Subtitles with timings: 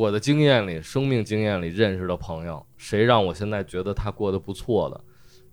[0.00, 4.98] 我的经验里，生命经验里认识的朋友，谁让我现在觉得他过得不错的，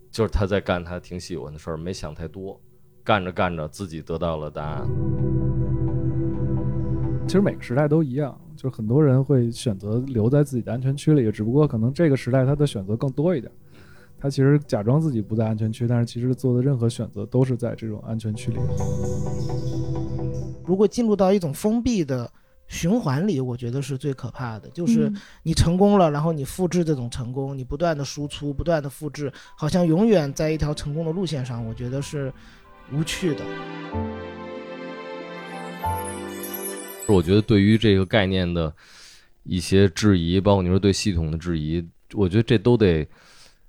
[0.09, 2.57] 就是他在干他挺喜欢的事儿，没想太多，
[3.03, 4.87] 干着干着自己得到了答案。
[7.27, 13.51] 其实每个时代都一样，就是很多人会选择留在自己的安全区里，只不过可能这个时代他的选择更多一点。
[14.17, 18.57] 他其实假装自己不在安全区，但是其实做的任何选择都是在这种安全区里。
[20.65, 22.31] 如果进入到一种封闭的
[22.67, 24.69] 循环里，我觉得是最可怕的。
[24.69, 25.11] 就是
[25.43, 32.31] 你成功了，然后你复制这种成功，你不断的输出，不断的复制，好像永远在一条成功的路线上，我觉得是
[32.91, 33.43] 无趣的。
[37.07, 38.73] 我觉得对于这个概念的
[39.43, 43.07] 一些质疑，包括你说对系统的质疑，我觉得这都得。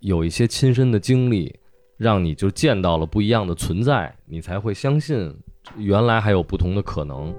[0.01, 1.53] 有一些亲身的经历，
[1.97, 5.37] 让你就见到了不一样的存在，你才会相信
[5.77, 7.35] 原来还有不同的可能。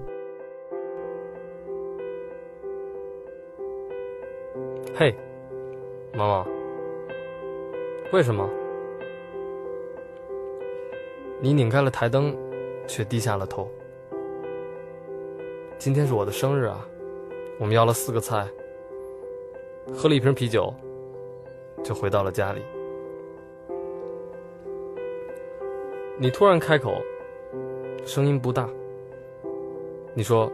[5.00, 5.16] 嘿，
[6.14, 6.47] 毛毛，
[8.11, 8.50] 为什么？
[11.39, 12.36] 你拧开了台灯，
[12.86, 13.72] 却低下了头。
[15.78, 16.86] 今天是我的生日啊，
[17.58, 18.45] 我们要了四个菜，
[19.95, 20.73] 喝了一瓶啤酒。
[21.81, 22.61] 就回到了家里。
[26.17, 27.02] 你突然开口，
[28.06, 28.69] 声音不大。
[30.13, 30.52] 你说：“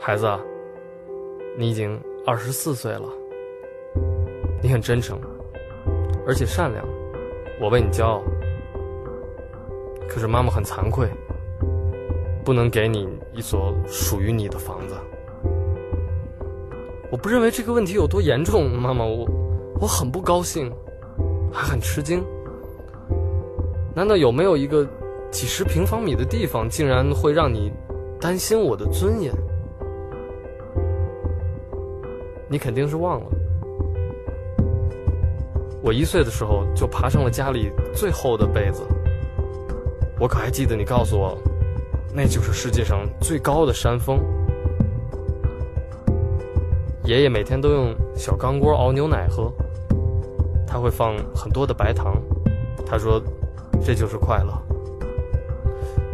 [0.00, 0.26] 孩子，
[1.58, 3.06] 你已经二十四岁了。
[4.66, 5.16] 你很真诚，
[6.26, 6.84] 而且善良，
[7.60, 8.20] 我为你骄傲。
[10.08, 11.08] 可是妈妈很惭愧，
[12.44, 14.96] 不能给你一所属于你的房子。
[17.12, 19.24] 我不认为这个问题有多严重，妈妈，我。”
[19.78, 20.72] 我很不高兴，
[21.52, 22.24] 还很吃惊。
[23.94, 24.84] 难道有没有一个
[25.30, 27.70] 几十平方米的地方，竟然会让你
[28.20, 29.32] 担心我的尊严？
[32.48, 33.26] 你肯定是忘了，
[35.86, 38.82] 我一岁的时候就爬上了家里最厚的被子。
[40.18, 41.38] 我可还记得你告诉我，
[42.12, 44.18] 那就是世界上最高的山峰。
[47.04, 49.48] 爷爷每天都用小钢锅熬牛奶喝。
[50.66, 52.20] 他会放很多的白糖，
[52.84, 53.22] 他说
[53.80, 54.60] ：“这就是快乐。”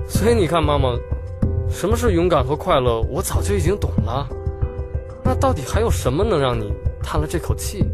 [0.07, 0.95] 所以你看，妈妈，
[1.71, 4.29] 什么是勇敢和快乐，我早就已经懂了。
[5.25, 7.87] 那到底还有什么能让你叹了这口气？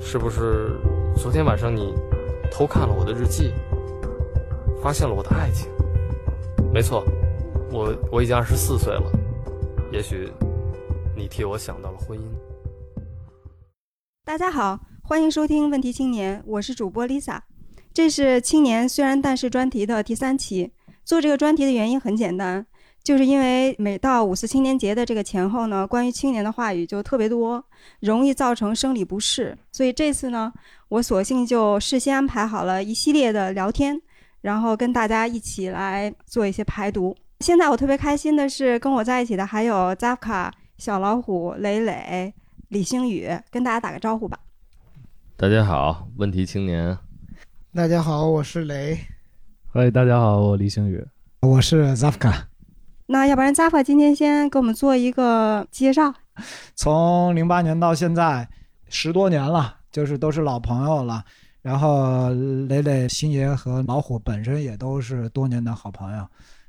[0.00, 0.78] 是不是
[1.16, 1.92] 昨天晚上你
[2.50, 3.52] 偷看了我的日记，
[4.82, 5.68] 发现了我的爱情？
[6.72, 7.04] 没错，
[7.70, 9.10] 我我已经二十四岁了。
[9.92, 10.30] 也许
[11.16, 12.22] 你替我想到了婚姻。
[14.24, 17.40] 大家好，欢迎收听《问题青年》，我是主播 Lisa。
[17.92, 20.72] 这是《青年虽然但是》专题的第三期。
[21.04, 22.66] 做这个专题的原因很简单，
[23.06, 27.64] 就是因为每到五四青年节的这个前后呢，关于青年的话语就特别多，
[28.00, 29.56] 容易造成生理不适。
[29.70, 30.52] 所以这次呢，
[30.88, 33.96] 我索性就事先安排好了一系列的聊天，
[34.40, 37.16] 然后跟大家一起来做一些排毒。
[37.38, 42.34] 现在我特别开心的是，跟我在一起的还有 Zafka、小老虎、磊磊。
[42.70, 44.36] 李星宇，跟大家打个招呼吧。
[45.36, 46.98] 大家好，问题青年。
[47.72, 48.98] 大家好，我是雷。
[49.72, 51.06] 嗨，大家好，我李星宇。
[51.42, 52.55] 我是 Zafka。
[53.06, 56.12] 那要不然加法今天先给我们做一个介绍。
[56.74, 58.48] 从零八年到现在
[58.88, 61.24] 十多年了，就是都是老朋友了。
[61.62, 62.30] 然后
[62.68, 66.26] 磊磊、星爷和老虎本身也都是多年的好朋友。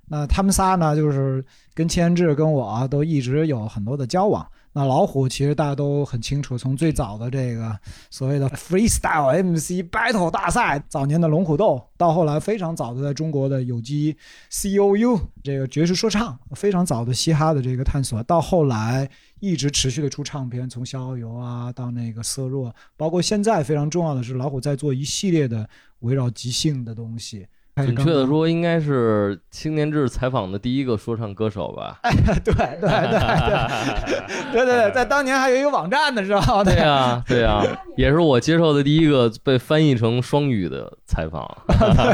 [0.07, 1.43] 那他们仨呢，就是
[1.73, 4.43] 跟千志、跟我都一直有很多的交往。
[4.77, 7.75] 那老虎其实大家都很清楚，从最早的这个
[8.11, 14.15] 所谓的 freestyle MC battle 大赛，早年的龙虎斗，到后来非常早的在中国的有机
[14.51, 25.67] C O U 这个爵士说唱，非常早的嘻哈的这个探索，到后来一直持续的出唱片，从逍遥游啊到那个色弱，包括现在非常重要的是老虎在做一系列的
[26.01, 27.47] 围绕即兴的东西。
[27.85, 31.99] 准确的说，应该是青年志采访的第一个说唱歌手吧？
[32.43, 32.89] 对对对
[34.51, 36.63] 对对对对，在当年还有一个网站呢，是吧？
[36.63, 37.63] 对呀对呀，
[37.95, 41.49] 也是我接受的第一个被翻译成双语的采访。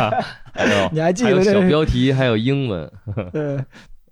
[0.92, 2.92] 你还记得小标题还有英文？
[3.32, 3.64] 对。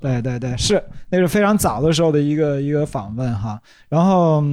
[0.02, 3.62] 对对对，是那是非常早的时候的一个一个访问哈。
[3.88, 4.44] 然后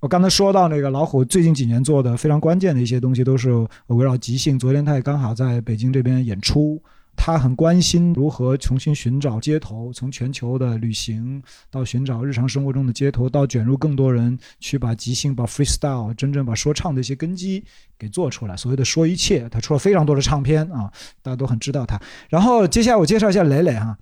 [0.00, 3.50] 我刚才说到那个老虎最近几年做的非常关键的一些东西，都是
[3.86, 4.58] 围绕即兴。
[4.58, 6.78] 昨天他也刚好在北京这边演出，
[7.16, 17.64] 他很关心如何重新寻找街头，从全球的旅行到寻找日常生活中的街头，到卷入更多人去把即兴、把 freestyle 真正把说唱的一些根基
[17.98, 18.54] 给做出来。
[18.54, 21.98] 所谓的说一切，他出了非常多的唱片啊，大家都很知道他。
[22.28, 23.96] 然后接下来我介绍一下磊磊哈。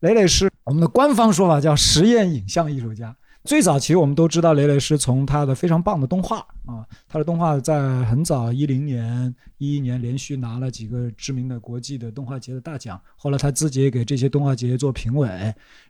[0.00, 3.16] 磊磊是我们的官方说法，叫实验影像艺术家。
[3.44, 15.28] 最早其实我们都知道雷雷是从他的非常棒的动画啊，他的动画在很早一零年、一一年连续拿了几个知名的国际的动画节的大奖，后来他自己也给这些动画节做评委，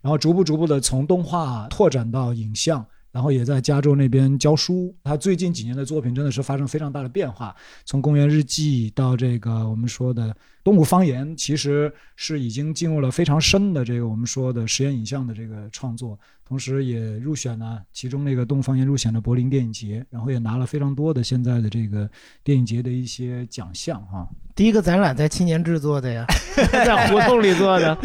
[0.01, 2.85] 然后逐步逐步的从动画拓展到影像。
[3.12, 4.93] 然后也在加州那边教书。
[5.05, 7.55] 他最近几年的作品真的是发生非常大的变化，
[7.85, 16.19] 从《公园日记》到这个我们说的动物方言，其实是已经进入了非常深的这个我们说的实验影像的这个创作。
[16.44, 22.06] 同时也入选了其中那个动物方言入选了柏林电影节，然后也拿了非常多的现在的这个
[22.44, 24.29] 电影节的一些奖项哈。
[24.55, 26.26] 第一个展览在青年制作的呀，
[26.70, 27.97] 在胡同里做的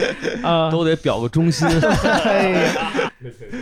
[0.43, 1.67] 啊， 都得表个忠心。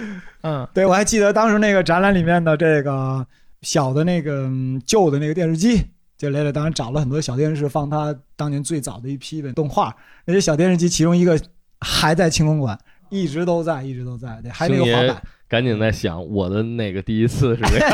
[0.41, 3.25] 嗯，对，我还记得当时那个展览里面的这个
[3.61, 4.49] 小的那个
[4.85, 5.83] 旧的那个电视机，
[6.17, 9.95] 就雷雷当时找了很多小电视放他当年最早的一批的动画，
[10.25, 11.39] 那些小电视机其中一个
[11.81, 12.77] 还在青龙馆。
[13.09, 14.39] 一直都在，一直都在。
[14.41, 15.21] 对，还有那个滑板。
[15.47, 17.91] 赶紧在想我的那个第一次是这样。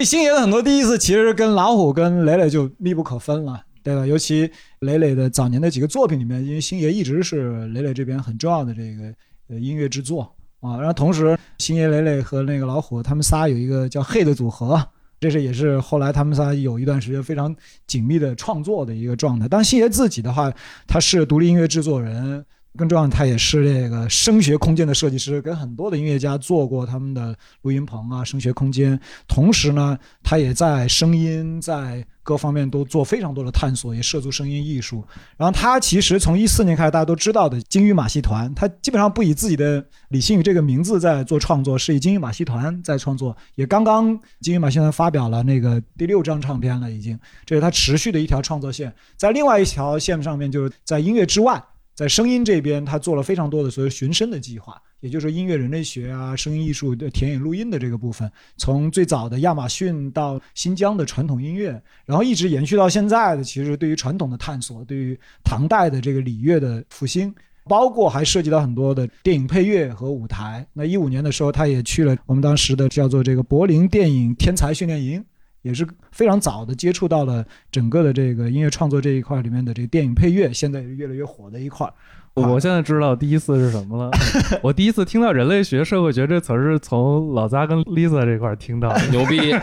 [0.00, 4.04] 星爷的很多第一次其实跟老虎跟磊磊就密不可分了，对吧？
[4.04, 4.50] 尤其
[4.80, 9.14] 磊磊的早年的几个作品里面，因为星爷一直是磊磊这边很重要的这个
[9.48, 10.22] 呃音乐制作
[10.60, 10.78] 啊。
[10.78, 14.88] 然后同时，星爷、磊磊和那个老虎他们仨有一个叫 “Hey” 的组合。
[15.20, 17.54] 这是也是后来他们仨有一段时间非常
[17.86, 19.48] 紧密的创作的一个状态。
[19.48, 20.52] 当星爷自己的话，
[20.86, 22.44] 他是独立音乐制作人，
[22.76, 28.98] 更重要的他也是这个声学空间的设计师，跟很多的音乐家做过他们的录音棚啊、声学空间。
[29.28, 32.04] 同时呢，他也在声音在。
[32.26, 35.04] 各方面都做非常多的探索，也涉足声音艺术。
[35.36, 43.36] 然后他其实从一四年开始，大家都知道的金鱼马戏团，他基本上不以自己的李星宇这个名字在做创作，是以金鱼马戏团在创作。
[43.56, 48.90] 也刚刚金鱼马戏团发表了那个第六张唱片了，已经，这是他持续的一条创作线。
[49.18, 51.62] 在另外一条线上面，就是在音乐之外，
[51.94, 54.80] 在声音这边，他做了非常多的所谓寻声的计划。
[55.00, 70.66] 也就是音乐人类学啊，声音艺术的田野录音的这个部分，从最早的亚马逊到新疆的传统音乐，然后一直延续到现在的，其实对于传统的探索，对于唐代的这个礼乐的复兴，包括还涉及到很多的电影配乐和舞台。
[70.72, 75.22] 那一五年的时候，他也去了我们当时的叫做这个柏林电影天才训练营，
[75.64, 81.90] 也是非常早的接触到了整个的这个音乐创作这一块里面的这个电影配乐，现在也是越来越火的一块。
[82.34, 84.10] 我现在知道第一次是什么了。
[84.60, 89.54] 我第一次听到人类学、社会学这词儿是从老扎跟 Lisa 这块听到的，牛逼。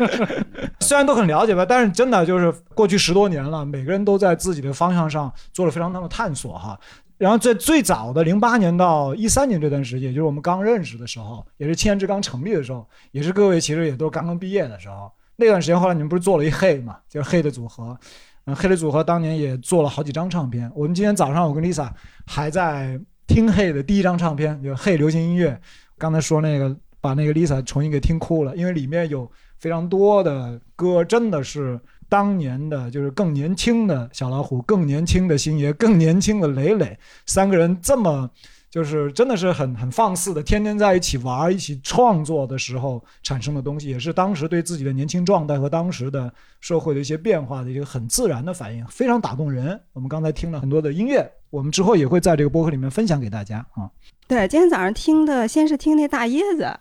[0.80, 6.78] 虽然都很了解吧，但是真的就是过去十多年了，每个人都在自己的方向上做了非常大的探索哈。
[7.18, 15.10] 然后在最早的零八年到一三年这段时间，就是我们刚认识的时候，也是青年之刚成立的时候，也是各位其实也都刚刚毕业的时候。
[15.36, 17.98] 那段时间后来你们不是做了一黑嘛，就是黑的组合。
[18.46, 20.70] 嗯，黑的组合当年也做了好几张唱片。
[20.74, 21.90] 我们今天早上我跟 Lisa
[22.26, 25.60] 还在听黑的第一张唱片，就黑流行音乐。
[25.98, 38.30] 刚才说那个把那个 Lisa 重新给听哭了，因为里面有非常多的歌，真的是当年的，就是更年轻的小老虎，更年轻的星爷，更年轻的磊磊，三个人这么。
[38.68, 46.30] 就是真的是很很放肆的，天天在一起玩、一起创作的时候产生的东西，也是当时对自己的年轻状态和当时的
[46.60, 49.80] 社会的一些变化的一个很自然的反应，非常打动人。
[49.94, 53.88] 我们刚才听了很多的音乐，我们之后也会在这个播客里面分享给大家啊。
[54.28, 56.78] 对，今天早上听的先是听那大椰子，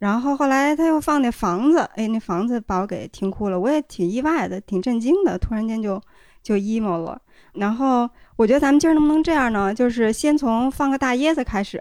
[0.00, 6.02] 然后后来他又放那房子，哎，那房子把我给听哭了，我也挺意外的，挺震惊的，突然间就
[6.42, 8.10] 就 emo 了，然后。
[8.36, 9.74] 我觉得咱们今儿能不能这样呢？
[9.74, 11.78] 就是先从放个大椰子开始。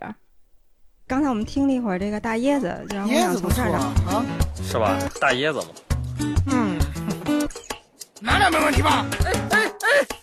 [1.08, 4.26] 刚才我们听了一会儿这个大椰子，然后想从这儿啊，
[4.62, 5.00] 是吧？
[5.22, 5.68] 大椰子嘛。
[6.48, 6.78] 嗯，
[8.20, 9.06] 哪点没问题吧？
[9.24, 10.19] 哎哎哎！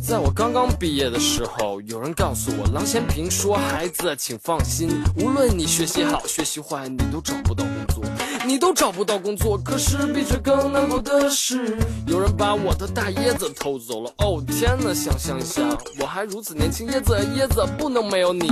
[0.00, 8.04] 在我刚刚毕业的时候，有人告诉我，郎咸平说：“孩子，请放心，无论你学习好学习坏，你都找不到工作。”
[8.46, 11.76] 你都找不到工作，可是比这更难过的是，
[12.06, 14.10] 有人把我的大椰子偷走了。
[14.18, 15.68] 哦天哪，想想想，
[16.00, 18.48] 我还如此年轻，椰子椰子不能没有你。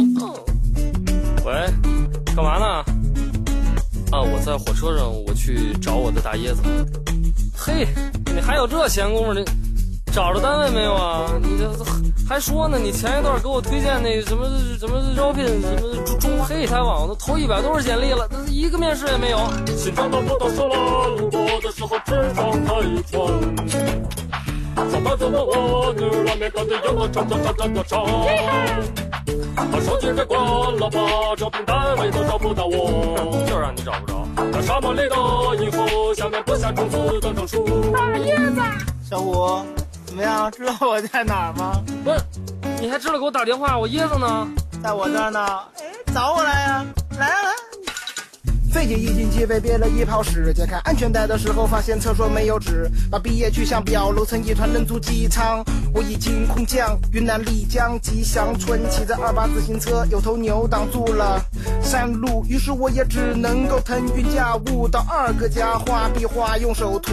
[1.46, 1.52] 喂，
[2.34, 2.66] 干嘛呢？
[4.12, 6.62] 啊，我在火车上，我去找我的大椰子。
[7.56, 7.86] 嘿，
[8.34, 9.32] 你还有这闲工夫？
[9.32, 9.42] 你
[10.16, 11.26] 找着单位没有啊？
[11.42, 11.70] 你这
[12.26, 12.78] 还说呢？
[12.82, 19.38] 你前一段给我推荐那什么什么招聘什么中中黑台网，都投一百多份简历了，一个面试也没有。
[19.76, 23.28] 心脏都不都死了，路过的时候只张开一窗。
[24.90, 28.06] 上班族的我，牛肉面干的有多长长长长多长。
[29.70, 30.99] 把手机给关了吧，
[31.37, 33.44] 招聘单位都找不到我。
[33.46, 34.26] 就让你找不着。
[34.50, 37.92] 在沙漠里的银河下面播下种子的证书。
[37.92, 38.62] 大椰子，
[39.11, 39.61] 小虎。
[40.16, 40.50] 怎么样？
[40.50, 41.78] 知道我在哪儿吗？
[42.02, 42.18] 不是，
[42.80, 43.76] 你还知道给我打电话？
[43.78, 44.49] 我椰子呢？
[44.82, 45.46] 在我这儿呢，
[45.76, 46.87] 哎，找我来呀，
[47.18, 47.50] 来啊来。
[48.73, 55.62] 飞机一进机被憋了一泡屎，解开安全带的时候发现厕所没有纸，把毕业去向表揉成一团扔出机舱。
[55.92, 61.38] 我已经空降云南丽江吉祥村，骑着二八自行车，有头牛挡住了
[61.86, 67.12] 山路，于是我也只能够腾云驾雾到二哥家画壁画，用手涂。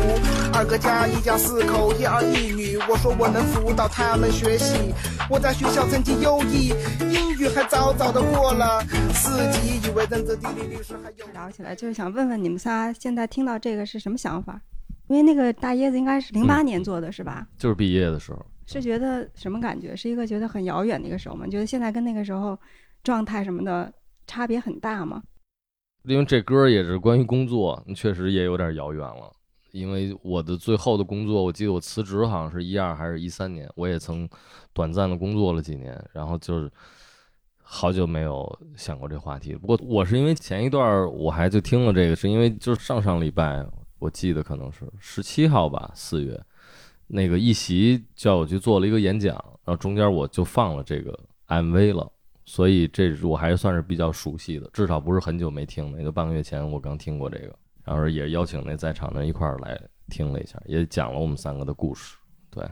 [0.51, 4.91] 二哥家一家四口，一儿一女，我说我能辅导他们学习。
[5.29, 11.27] 我在学校成绩优异，英语还早早的过了四级，以为认字地理历史还有。
[11.33, 14.59] 聊起来，就是想问问你们仨，现在听到这个是什么想法？
[15.07, 17.45] 因为那个大椰子应该是零八年做的，是吧？
[17.59, 19.95] 就是毕业的时候，是觉得什么感觉？
[19.95, 21.45] 是一个觉得很遥远的一个时候吗？
[21.45, 22.57] 觉得现在跟那个时候
[23.03, 23.93] 状态什么的
[24.27, 25.23] 差别很大吗？
[26.03, 29.31] 因为这歌也是关于工作，确实也有点遥远了。
[29.71, 34.29] 因为我的最后的工作，我记得我辞职好像是一二还是一三年，我也曾
[34.71, 36.71] 短暂的工作了几年，然后就是
[37.57, 39.55] 好久没有想过这话题。
[39.55, 43.65] 不过我是因为前一段我还就听了这个，是因为就是上上礼拜
[43.97, 46.39] 我记得可能是十七号吧，四月
[47.07, 52.11] 那个一席叫我去做了一个演讲，然后中间我就放了这个 MV 了。
[52.53, 59.75] 所以这我还算是比较熟悉的，至少不是很久没听的，也就半个月前我刚听过这个，然后也邀请那在场的一块儿来
[60.11, 62.15] 听了一下，也讲了我们三个的故事。
[62.51, 62.63] 对，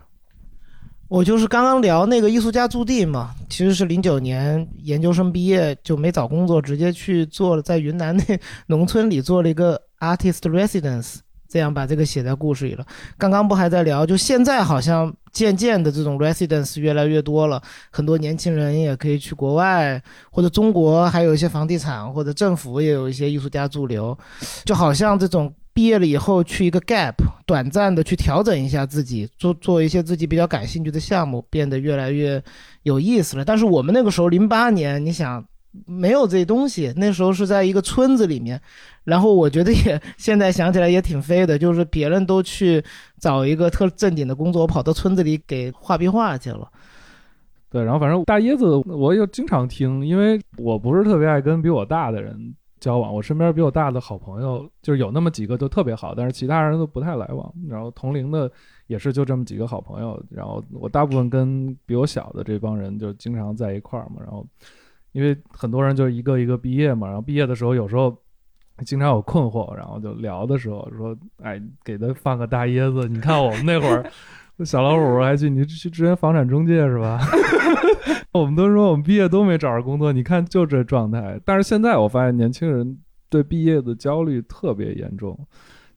[1.07, 8.23] 我就是刚刚聊那个艺术家驻地嘛，其实是零九年研究生毕业就没找工作，直接去做了在云南那
[8.67, 12.85] 农村里做了一个 artist residence，这样把这个写在故事里了。
[13.17, 24.17] 刚刚不还在聊，就现在好像渐渐的这种 residence 越来越多了，很多年轻人也可以去国外或者中国，还有一些房地产或者政府也有一些艺术家驻留，
[24.63, 25.53] 就好像这种。
[25.73, 27.13] 毕业了以后去一个 gap，
[27.45, 32.43] 短暂的去调整一下自己，做做一些自己比较感兴趣的项目，变得越来越
[32.83, 33.45] 有意思了。
[33.45, 35.41] 但是我们那个时候零八年，你想
[35.85, 38.61] 没有这东西，那时候是在一个村子里面，
[39.03, 42.83] 然后我觉得也现在想起来也挺飞的，就是别人都去
[43.19, 46.69] 找一个特正经的工作，我跑到村子里给画壁画去了。
[47.69, 52.55] 对，然后反正大椰子我又经常听，因为我不是特别爱跟比我大的人。
[52.79, 57.53] 交往，我身边比我大的好朋友就是有那么几个都特别好，但是其他人都不太来往。
[57.69, 58.51] 然后同龄的
[58.87, 60.19] 也是就这么几个好朋友。
[60.31, 64.15] 然后我大部分跟比我小的这帮人就经常在一块儿嘛。
[64.19, 64.43] 然后
[65.11, 68.17] 因为很多人就一个一个毕业嘛，然后毕业的时候有时候
[68.85, 74.05] 经常有困惑，然后就聊的时候说：“哎，给他放个大椰子，你看我们那会儿。
[74.63, 77.19] ”小老虎还去你去支援房产中介是吧？
[78.31, 81.39] 我们都说我们毕业都没找着工作，你看就这状态。
[81.43, 82.95] 但是现在我发现年轻人
[83.27, 85.35] 对毕业的焦虑特别严重，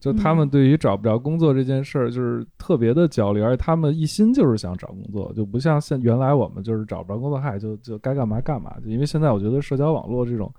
[0.01, 8.75] 就他们对于找不着工作这件事儿就是特别的焦虑，而且他们一心就是想找工作，就不像现原来我们就是找不着工作，嗨，就就该干嘛干嘛。
[8.83, 10.51] 就因为现在我觉得社交网络这种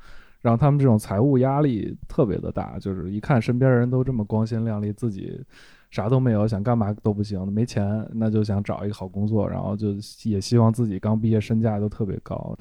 [0.45, 5.43] 让他们这种财务压力特别的大，就是一看身边人都这么光鲜亮丽，自己。
[5.91, 12.53] 啥都没有，想干嘛都不行，没钱那就想找一个好工作，然后就也希望自己刚毕业身价都特别高。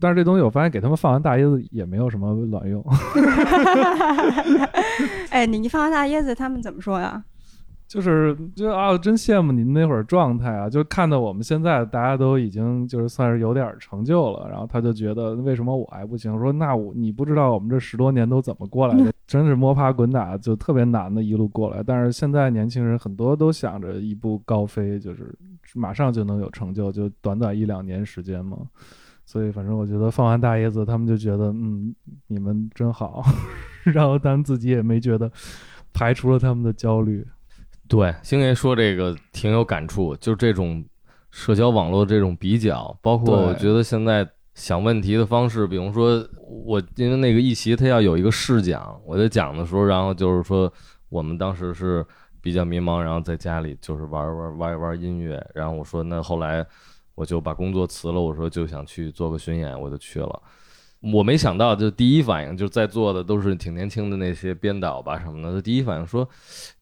[0.00, 2.84] 但是这东西我发现给他们放完大椰子也没有什么卵用。
[5.30, 7.22] 哎，你你放完大椰子，他们怎么说呀？
[7.90, 10.70] 就是就啊，真羡慕你们那会儿状态啊！
[10.70, 16.38] 就看到我们现在大家都已经就是算是有点成就了，然后他就觉得为什么我还不行？
[16.38, 21.82] 说那我你不知道我们这十多年都怎么过来的， 真是摸爬滚打，就特别难的一路过来。
[21.84, 25.34] 但是现在年轻人很多都想着一步高飞，就是
[25.74, 28.56] 马上就能有成就，就短短一两年时间嘛。
[29.26, 31.92] 所以反正我觉得放完大椰子，他们就觉得嗯，
[32.28, 33.24] 你们真好，
[33.82, 35.28] 然后他们自己也没觉得
[35.92, 37.26] 排除了他们的焦虑。
[37.90, 40.84] 对，星爷说这个挺有感触，就这种
[41.32, 50.72] 社交网络这种比较，包括我觉得现在想问题的方式，比如说我因为那个一席他要有一个试讲，我在讲的时候，然后就是说
[51.08, 52.06] 我们当时是
[52.40, 56.64] 比较迷茫，然后在家里就是玩玩玩一玩音乐，然后我说那后来
[57.16, 60.42] 我就把工作辞了，我说就想去做个巡演，我就去了。
[61.00, 65.60] 我没想到，就第一反应，就在座的都是挺年轻的那些编导吧什么的。
[65.62, 66.28] 第一反应说：“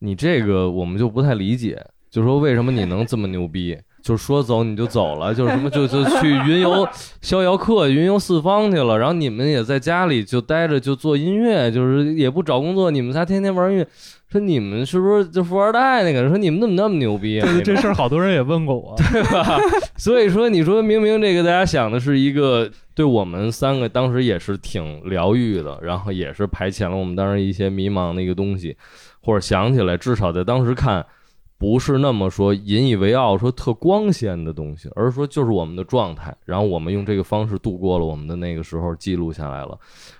[0.00, 3.78] 你这个我们就不太理解，就说为什么你能这么牛逼？
[4.00, 6.88] 就说走你就走了， 就什么就就去云游
[7.20, 8.96] 逍遥客、云游四方去了。
[8.98, 13.86] 然后你们也在家里就待着就做音乐，就是也不找工作，你们仨天天玩音乐。
[14.30, 16.28] 说你们是不是就富二代那个？
[16.28, 17.40] 说你们怎么那么牛逼？
[17.40, 19.58] 对，这事儿好多人也问过我， 对吧？
[19.96, 28.76] 所以说，你说明明这个大家想的是一个。”对我们三个当时也是挺疗愈的，然后也是排遣了我们当时一些迷茫的一个东西，
[29.22, 31.06] 或者想起来，至少在当时看，
[31.56, 39.78] 不是那么说引以为傲，说特光鲜的东西，而是说就是我们的状态，然后我们用这个方式度过了我们的那个时候，记录下来了，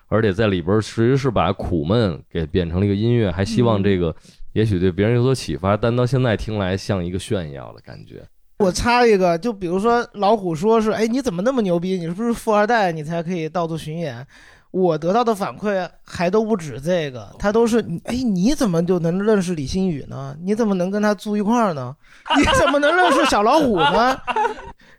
[0.09, 4.15] 而且在里边儿其实是把苦闷给变成了一个音乐，还希望这个
[4.55, 8.23] 也许对别人有所启发，但到现在听来像一个炫耀的感觉。
[8.59, 11.99] 我插一个，就比如说老虎说是，哎，你怎么那么牛逼？
[11.99, 12.91] 你是不是富二代？
[12.91, 14.27] 你才可以到处巡演？
[14.71, 20.37] 我得到的反馈还都不止这个，他都是，哎，你怎么就能认识李星宇呢？
[20.43, 21.95] 你怎么能跟他住一块儿呢？
[22.37, 24.19] 你怎么能认识小老虎呢？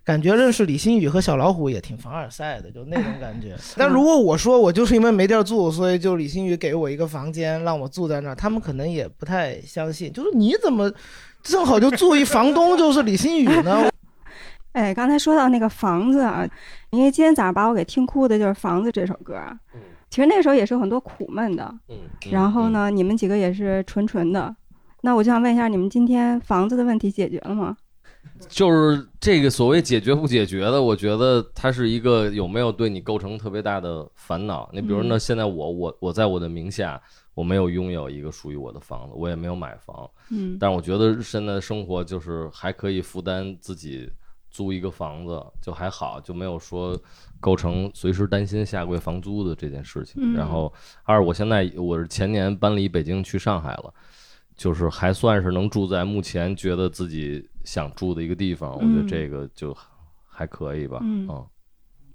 [0.09, 3.55] 感觉认识李新宇和小老虎也挺凡尔赛的，就那种感觉。
[3.77, 10.11] 但如果我说我就是因为没地儿住，所以就李新宇给我一个房间让我住在那儿，他们可能也不太相信。
[10.11, 10.91] 就是你怎么
[11.43, 13.87] 正好就住一房东就是李新宇呢？
[14.73, 16.43] 哎，刚才说到那个房子啊，
[16.89, 19.55] 因为今天早上把我给听哭的就是《房子》这首歌啊。
[20.09, 21.71] 其实那个时候也是有很多苦闷的。
[21.89, 21.95] 嗯。
[22.31, 24.55] 然后呢，你们几个也是纯纯的。
[25.01, 27.77] 那我就想问一下，你们今天房子的问题解决了吗？
[28.47, 34.69] 就是这个所谓解决不解决的，我觉得它是一个有没有对你构成特别大的烦恼。
[34.71, 37.01] 你比如呢，现在我我我在我的名下，
[37.33, 40.09] 我没有拥有一个属于我的房子，我也没有买房。
[40.31, 40.57] 嗯。
[40.59, 44.09] 但是我觉得现在的生活就是还可以负担自己
[44.49, 46.97] 租一个房子，就还好，就没有说
[47.39, 50.15] 构成随时担心下个月房租的这件事情。
[50.17, 53.93] 嗯然后二，我现在我是前年搬离北京去上海了。
[54.59, 59.75] 就是还算是能住在目前觉得自己想住的一个地方，我觉得嗯这个就
[60.27, 60.99] 还可以吧。
[61.01, 61.25] 嗯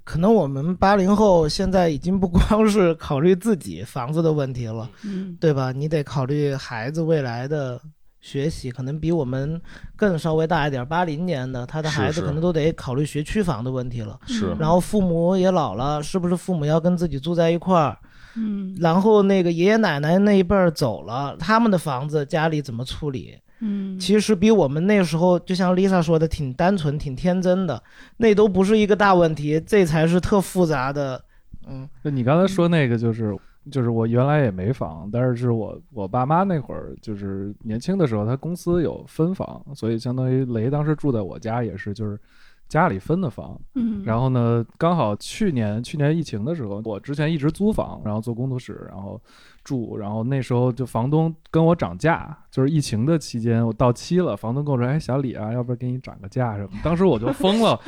[0.05, 5.73] 可能我们八零后现在已经不光是考虑自己房子的问题了，嗯对吧？
[5.73, 7.81] 你得考虑孩子未来的
[8.21, 9.59] 学习，可能比我们
[9.97, 10.87] 更稍微大一点。
[10.87, 14.21] 八零年的他的孩子可能都得考虑学区房的问题了。
[14.27, 17.99] 是然后父母也老了，是不是父母要跟自己住在一块儿？
[18.37, 23.39] 嗯然后那个爷爷奶奶那一辈儿走了，他们的房子家里怎么处理？
[23.61, 27.83] 嗯，其实比我们那时候，就像 Lisa 说的，挺单纯、挺天真的，
[28.17, 31.23] 那都不是一个大问题，这才是特复杂的。
[31.67, 33.35] 嗯，就你刚才说那个，就是
[33.71, 42.21] 就是我原来也没房，但是是我我爸妈那会儿就是年轻的时候，他公司有分房，所以相当于雷当时住在我家也是就是
[42.69, 43.61] 家里分的房。
[43.75, 49.21] 嗯，然后呢，刚好去年去年疫情的时候，我之前一直租房，然后做工作室，然后
[49.65, 57.81] 住，然后那时候就房东跟我涨价，就是疫情的期间我到期了，房东跟我说：“哎，小李啊，要不然给你涨个价什么？”当时我就疯了，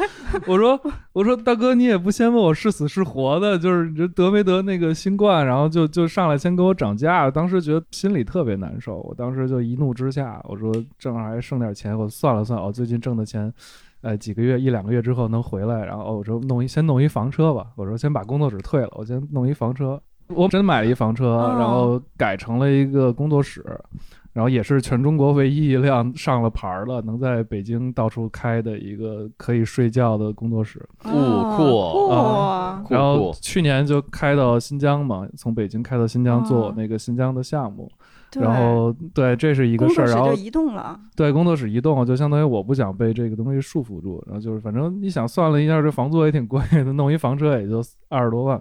[0.46, 0.80] 我说
[1.12, 13.52] ：“我说大哥，你也不先问我是死是活的，就是这得没得那个新冠，然后就就上来先给我涨价，当时觉得心里特别难受，我当时就一怒之下，我说正好还剩点钱，我算了算，我最近挣的钱。”
[14.02, 20.00] 呃，几个月一两个月之后能回来，然后我说弄一先弄一房车吧，我说先把工作室退了，我先弄一房车。
[20.28, 21.56] 我真买了一房车，哦。
[21.58, 23.64] 然后改成了一个工作室，
[24.32, 30.86] 然后也是全中国唯一一辆上了牌儿了，能在北京到处开的一个可以睡觉的工作室。
[30.98, 31.56] 酷哦。
[31.56, 32.82] 酷啊。
[32.84, 37.90] 酷然后去年就开到新疆嘛，从北京开到新疆做哦那个新疆的项目，
[38.34, 41.00] 然后对这是一个事儿，然后工作室就移动了。
[41.16, 48.60] 对，工作室移动就相当于我不想被这个东西束缚住，然后就是反正你想算了一下，这房租也挺贵的，弄一房车也就二十多万，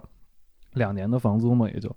[0.76, 1.94] 两年的房租嘛也就。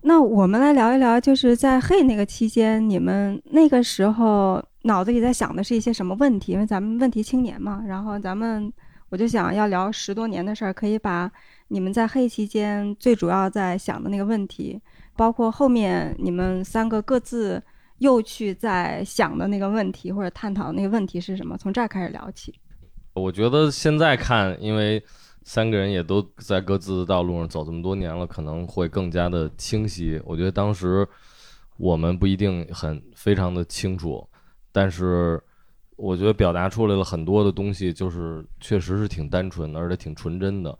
[0.00, 6.52] 那我们来聊一聊，就是在黑那个期间，你们那个时候脑子里在想的是一些什么问题？
[6.52, 8.70] 因为咱们问题青年嘛，然后咱们
[9.08, 11.30] 我就想要聊十多年的事儿，可以把
[11.68, 14.78] 你们在黑期间最主要在想的那个问题，
[15.16, 17.62] 包括后面你们三个各自
[17.98, 22.52] 又去在想的那个问题或者探讨的那个问题是什么，从这儿开始聊起。
[23.14, 25.02] 我觉得现在看，因为
[25.44, 30.20] 三个人也都在各自的道路上走这么多年了，可能会更加的清晰。
[30.24, 31.06] 我觉得当时
[31.76, 34.26] 我们不一定很非常的清楚，
[34.72, 35.40] 但是
[35.96, 40.76] 我觉得表达出来了很多的东西，就是确实是挺单纯的，而且挺纯真的，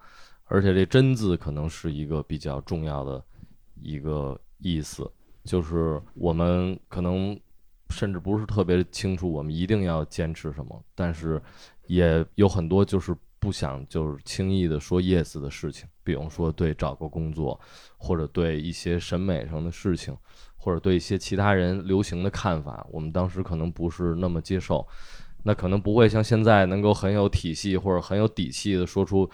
[0.46, 3.22] 而且这“真”字可能是一个比较重要的
[3.80, 5.08] 一个意思，
[5.44, 7.38] 就是我们可能
[7.90, 11.40] 甚至不是特别清楚我们一定要坚持什么，但是
[11.86, 13.14] 也有很多就是
[13.44, 17.60] 不想就是轻易的说 yes 的事情，比如说对找个工作，
[17.98, 20.16] 或者对一些审美上的事情，
[20.56, 24.88] 或者对一些其他人流行的看法，我们当时可能不是那么接受，
[25.42, 29.28] 那可能不会像现在能够很有体系或者很有底气的说出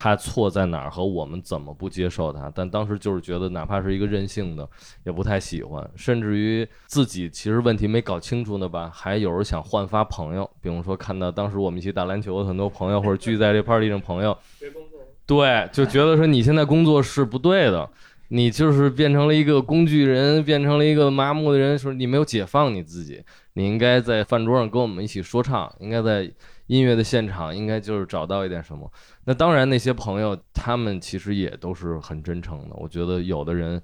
[0.00, 4.66] 他错在哪儿和我们怎么不接受他，但当时就是觉得哪怕是一个任性的，
[5.04, 14.34] 也不太喜欢，甚至于自己其实问题没搞清楚呢吧，还有人想焕发朋友，比如说看到当时我们一起打篮球的很多朋友，或者聚在这 party 上朋友，
[15.26, 17.86] 对，就觉得说你现在工作是不对的，
[18.28, 26.30] 你就是变成了一个工具人，变成了一个麻木的人，说你没有解放你自己，你应该在饭桌上跟我们一起说唱，应该在
[26.70, 28.88] 音乐的现场，应该就是找到一点什么。
[29.24, 32.76] 那当然，那些朋友他们其实也都是很真诚的。
[32.76, 33.82] 我觉得有的人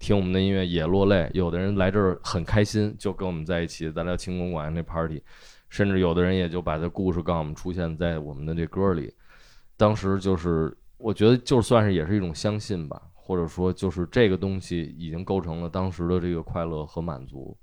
[0.00, 5.22] 听我们的音乐也落泪，有的人来这儿很开心，就跟我们在一起，咱聊清宫馆那 party，
[5.68, 9.14] 甚至有的人也就把这故事告诉我们，出现在我们的这歌里。
[9.76, 17.56] 当时就是，我觉得就算是也是一种相信吧，或者说就是这个东西已经构成了当时的这个快乐和满足。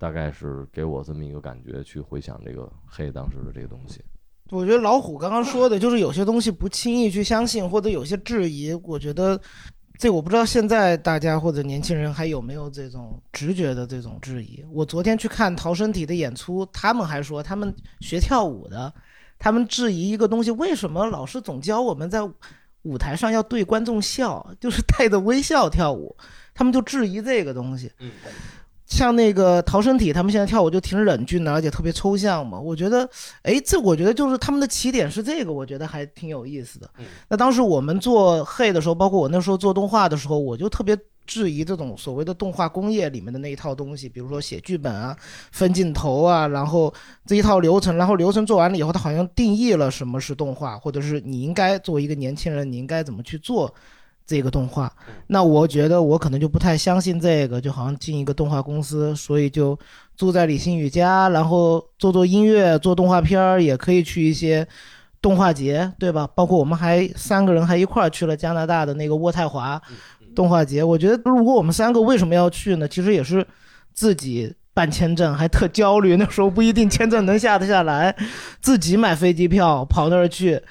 [0.00, 4.00] 大概是给我这么一个感觉，去回想这个黑当时的这个东西。
[4.48, 8.72] 我觉得老虎刚刚说的就是有些东西不轻易去相信，或者有些质疑。
[8.82, 9.38] 我觉得
[9.98, 14.64] 这我不知道现在大家或者年轻人还有没有这种直觉的这种质疑。
[14.72, 18.90] 我昨天去看逃生体的演出，他们还说他们学跳舞的，
[19.38, 22.20] 他们质疑一个东西，为什么老师总教我们在
[22.82, 26.16] 舞台上要对观众笑，就是带着微笑跳舞，
[26.54, 27.92] 他们就质疑这个东西。
[27.98, 28.10] 嗯，
[28.90, 32.60] 像那个逃生体，他们现在跳舞就挺冷峻的，而且特别抽象嘛。
[32.60, 33.08] 我觉得，
[33.42, 36.90] 哎，这我觉得就是他们的起点是这个，我觉得还挺有意思的。
[36.98, 45.16] 嗯那当时我们做黑的时候，包括我那时候做动画的时候，我就特别质疑这种所谓的动画工业里面的那一套东西，比如说写剧本啊、
[45.52, 46.92] 分镜头啊，然后
[47.24, 53.72] 这一套流程，然后流程做完了以后，它好像定义了什么是动画，或者是你应该作为一个年轻人，你应该怎么去做。
[54.30, 54.88] 这个动画，
[55.26, 59.76] 那我觉得我可能就不太相信这个，就好像进一个动画公司，所以就
[60.16, 64.64] 住在李星宇家，然后做做音乐，做动画片儿，也可以去一些
[65.20, 66.28] 动画节，对吧？
[66.32, 69.82] 包括我们还三个人还一块儿去了加拿大的那个渥太华
[70.32, 70.84] 动画节。
[70.84, 72.86] 我觉得如果我们三个为什么要去呢？
[72.86, 73.44] 其实也是
[73.92, 78.14] 自己办签证，还特焦虑，那时候不一定签证能下得下来，
[78.62, 80.62] 自己买飞机票跑那儿去。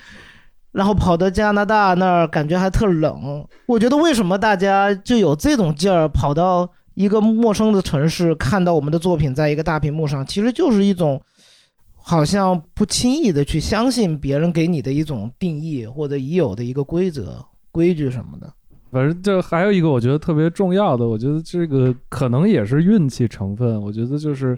[0.71, 3.45] 然后跑到加拿大那儿，感觉还特冷。
[3.65, 11.21] 我觉得为什么大家就有这种劲儿，跑到一个陌生的城市，看到我们的作品在一个大屏幕上，其实就是一种
[11.95, 18.51] 好像不轻易的去相信别人给你的一种定义或者已有的一个规则、规矩什么的。
[18.91, 23.82] 反正就还有一个我觉得特别重要的，我觉得这个可能也是运气成分。
[23.82, 24.58] 我觉得就是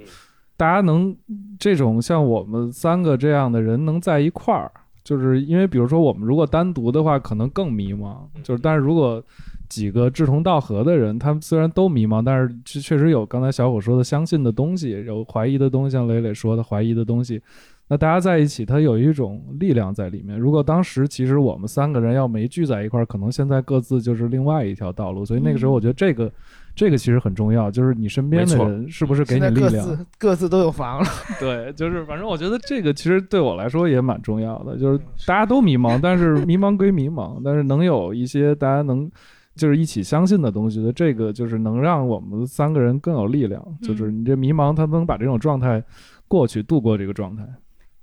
[0.56, 1.14] 大家能
[1.60, 4.72] 这种像我们三个这样的人能在一块儿，
[5.04, 8.18] 就是因为比如说我们如果单独的话，可能更迷茫。
[8.44, 9.24] 就是但是如果
[9.70, 17.42] 几个志同道合的人，他们虽然都迷茫，但是确确实有刚才小伙说的相信的东西，有怀疑的东西，像磊磊说的怀疑的东西。
[17.88, 20.40] 那大家在一起，它有一种力量在里面。
[20.40, 25.26] 如果当时其实我们三个人要没聚在一块儿，可能现在各自就是另外一条道路。
[25.26, 26.32] 所以那个时候，我觉得这个、
[26.76, 29.86] 这个其实很重要，就是你身边的人是不是给你力量？
[29.86, 31.08] 各自各自都有房了，
[31.40, 39.10] 对，就是反正我觉得这个其实对我来说也蛮重要的，就是大家都迷茫，但是迷茫归迷茫，但是能有一些大家能
[39.56, 43.62] 就是一起相信的东西的，这个就是能让我们三个人更有力量。
[43.82, 45.84] 就是你这迷茫，他能把这种状态
[46.28, 47.44] 过去，度过这个状态。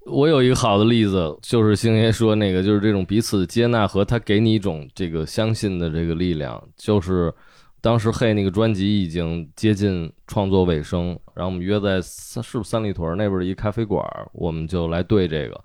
[0.05, 6.63] 我有一个好的例子，就是星爷说那个，就是这种彼此接纳和他给你一种这个相信的这个力量。
[6.77, 7.33] 就是
[7.81, 15.61] 当时嘿那个专辑已经接近创作尾声，然后我们约在三是不是三里屯那边的一咖啡馆，我们就来对这个。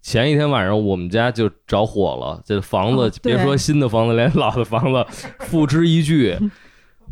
[0.00, 5.04] 前一天晚上我们家就着火了，这房子、哦别说新的房子，连老的房子
[5.40, 6.38] 付之一炬，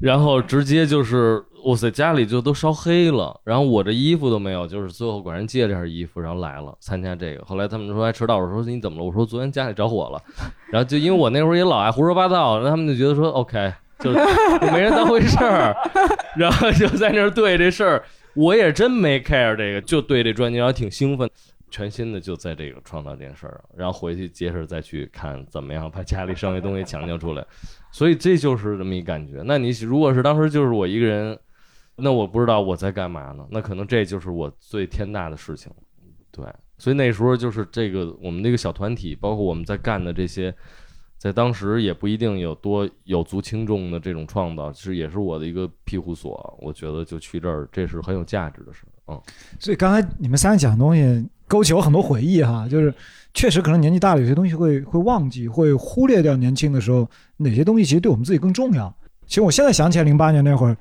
[0.01, 7.45] 然后直接就是哇塞，家里就都烧黑了，然后我这衣服都没有，就是最后管人借了件衣服，然后来了参加这个。
[7.45, 9.05] 后来他们说还迟到，我说你怎么了？
[9.05, 10.23] 我说昨天家里着火了，
[10.71, 14.11] 然后就因为我那会儿也老爱胡说八道，然后他们就觉得说 OK，就
[14.73, 15.75] 没人当回事儿，
[16.37, 18.05] 然后就在那儿对这事儿，
[18.35, 21.29] 我也真没 care 这个，就对这专辑，然后挺兴奋。
[21.69, 27.45] 全新的就在这个创造这件事儿上，然后回去接着再去看怎么样把家里剩下东西抢救出来，
[27.91, 29.43] 所以这就是这么一感觉。
[29.45, 31.37] 那你如果是当时就是我一个人，
[31.97, 33.45] 那我不知道我在干嘛呢？
[33.51, 35.71] 那可能这就是我最天大的事情，
[36.31, 36.47] 对。
[36.79, 40.55] 所以那时候就是这个我们那个小团体，包括我们在干的这些，
[41.27, 46.57] 在当时也不一定有多有足轻重的这种创造，其实也是我的一个庇护所。
[46.63, 49.13] 我觉得就去这儿，这是很有价值的事儿。
[49.13, 49.21] 嗯，
[49.59, 52.95] 所以刚才你们三个讲的东西勾起我很多回忆哈，就是
[53.35, 57.09] 确实可能年纪大了，有些东西会会忘记，会忽略掉年轻的时候
[57.39, 58.95] 哪些东西其实对我们自己更重要。
[59.27, 60.77] 其实我现在想起来零八年那会儿，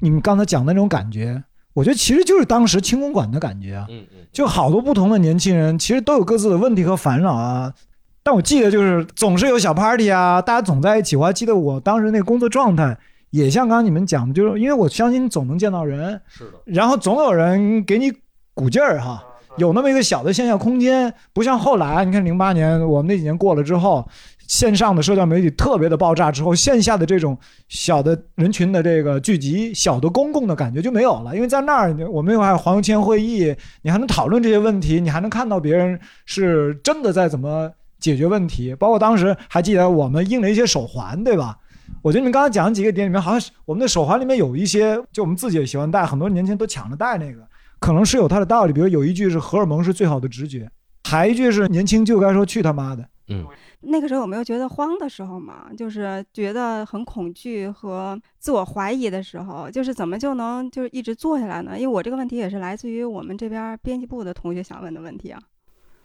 [0.00, 7.74] 你们刚才讲的那种感觉，我觉得其实就是当时青工馆的感觉啊，嗯嗯，就好多不同的年轻人，其实都有各自的问题和烦恼啊。
[8.22, 11.16] 但我记得就是总是有小 party 啊，大家总在一起。
[11.16, 12.96] 我还记得我当时那个工作状态，
[13.30, 18.12] 也像刚刚你们讲的，就是因为我相信总能见到人，是的，然后总有人给你
[18.54, 19.24] 鼓劲儿哈。
[19.56, 24.08] 有那么一个小的线下空间，不像后来，你看零八年我们那几年过了之后，
[24.46, 27.36] 线上的社交媒体特别的爆炸之后，线下的这种
[27.68, 33.52] 小的人群的这个聚集、小的公共的感觉就没有了，因为在那儿我们又还有黄油签会议，
[33.82, 41.58] 你还能讨论这些问题，你还能看到别人是真的在怎么解决问题，包括当时还记得我们印了一些手环，对吧？
[42.02, 47.46] 我觉得你们刚才讲的几个点里面，好像是我们的手环里面有一些，就我们自己也喜欢戴，很多年轻人都抢着戴那个，
[47.80, 48.72] 可能是有它的道理。
[48.72, 50.70] 比如有一句是“荷尔蒙是最好的直觉”，
[51.08, 53.08] 还一句是“年轻就该说去他妈的”。
[53.30, 53.44] 嗯，
[53.80, 55.66] 那个时候有没有觉得慌的时候嘛？
[55.76, 61.72] 就是觉得很恐惧和自我怀疑的时候，就是怎么就能就是一直做下来呢？
[61.78, 65.40] 因为我这个问题也是来自于我们这边编辑部的同学想问的问题啊。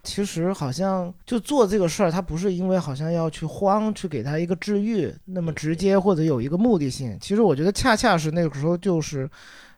[0.04, 7.18] 其实好像就做这个事儿，他不是因为好像要去慌，去给他一个治愈那么直接，或者有一个目的性。
[7.20, 9.28] 其实我觉得恰恰是那个时候就是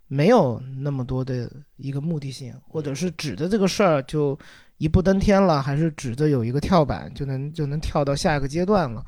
[0.09, 4.39] 没有那么多的一个目的性，或者是指着这个事儿就
[4.79, 9.05] 一步登天了，还是指着有一个跳板就能就能跳到下一个阶段了。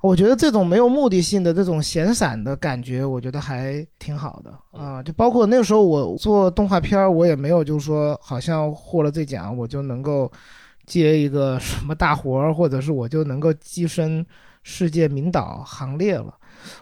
[0.00, 5.02] 我觉得这种没有目的性的这种闲散的感觉，我觉得还挺好的啊。
[5.02, 10.30] 就包括那个时候我做动画片儿，我也没有就是说好像获了这奖我就能够
[10.86, 14.24] 接一个 什么大活儿，或者是我就能够跻身
[14.62, 16.32] 世界名导行列了。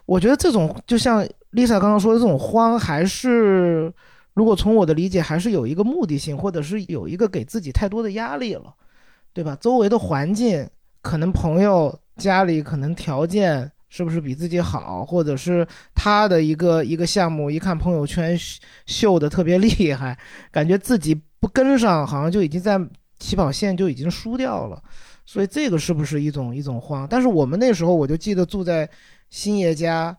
[0.05, 3.91] 我觉得这种就像 Lisa 刚刚说的这种慌，还是
[4.35, 8.75] 如果从我的理解，还是有一个目的性，或者是有一个给自己太多的压力了，
[9.33, 9.57] 对吧？
[9.59, 10.69] 周围的环境
[11.01, 11.99] 可能朋友。
[12.17, 18.39] 家里可能条件是不是比自己好，或者是他的一个一个项目，一看朋友圈
[18.87, 20.19] 秀的特别厉害，
[20.51, 22.81] 感觉自己不跟上，好像就已经在
[23.19, 24.83] 起跑线就已经输掉了，
[25.25, 27.07] 所以这个是不是一种一种慌？
[27.09, 28.89] 但是我们那时候我就记得住在
[29.31, 30.17] 星爷家。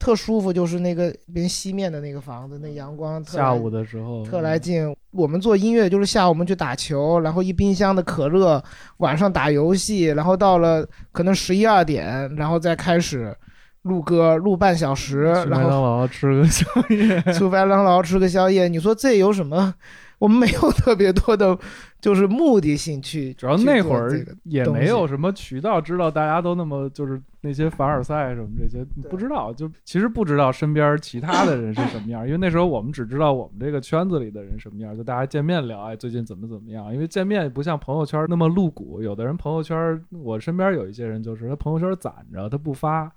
[0.00, 3.36] 特舒服，就是那个边西面的那个房子，那阳光特。
[3.36, 4.92] 下午的时候特来劲。
[5.12, 8.62] 我们做音乐就是下午我们去打球，然后一冰箱的可乐，
[8.98, 13.36] 晚上打游戏，然后到了可能十一二点，然后再开始
[13.82, 18.68] 录歌，录半小时，然后麦当劳吃个宵夜， 去麦当劳吃个宵夜。
[18.68, 19.74] 你说这有什么？
[20.20, 21.58] 我们没有 特别多的。
[22.00, 36.90] 就是目的性去，主要那会儿也没有什么渠道知道大家都那么就是那些凡尔赛什么这些不知道，就其实不知道身边其他的人是什么样，因为那时候我们只知道我们这个圈子里的人什么样，就大家见面聊，哎，最近怎么怎么样？
[36.94, 43.12] 因为见面不像朋友圈那么露骨，有的人朋友圈，我身边有一些人就是他朋友圈攒着，他不发。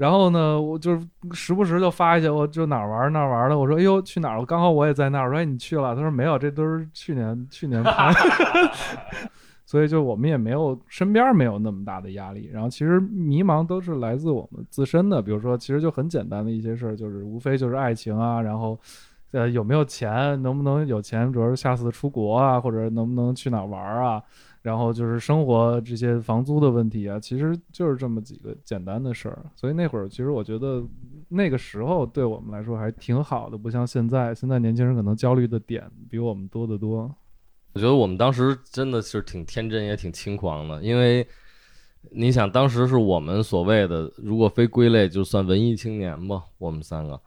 [0.00, 0.98] 然后呢，我就
[1.32, 3.58] 时不时就发一些，我就哪儿玩哪儿玩的。
[3.58, 4.40] 我说，哎呦，去哪儿？
[4.40, 5.26] 我刚好我也在那儿。
[5.26, 5.94] 我说，哎，你去了？
[5.94, 8.10] 他说没有，这都是去年去年拍。
[9.66, 12.48] 所以就我们也没有身边没有那么大的压力。
[12.50, 18.78] 然后其实迷茫都是来自我们自身的，比如说，其实就很简单的一些事儿，就是无非就是爱情啊，然后
[19.32, 24.22] 呃有没有钱，能不能有钱，主要是下次出国啊，或者能不能去哪儿玩儿啊。
[24.62, 29.44] 然后就是生活这些房租的问题啊，其实就是这么几个简单的事儿。
[29.56, 30.82] 所以那会儿其实我觉得
[31.28, 34.34] 那个时候对我们来说还挺好的，不像现在。
[34.34, 37.10] 现在年轻人可能焦虑的点比我们多得多。
[37.72, 41.26] 我觉得我们当时真的是挺天真也挺轻狂的，因为
[42.10, 47.20] 你想当时是我们所谓的，如果非归类就算文艺青年吧，我们三个。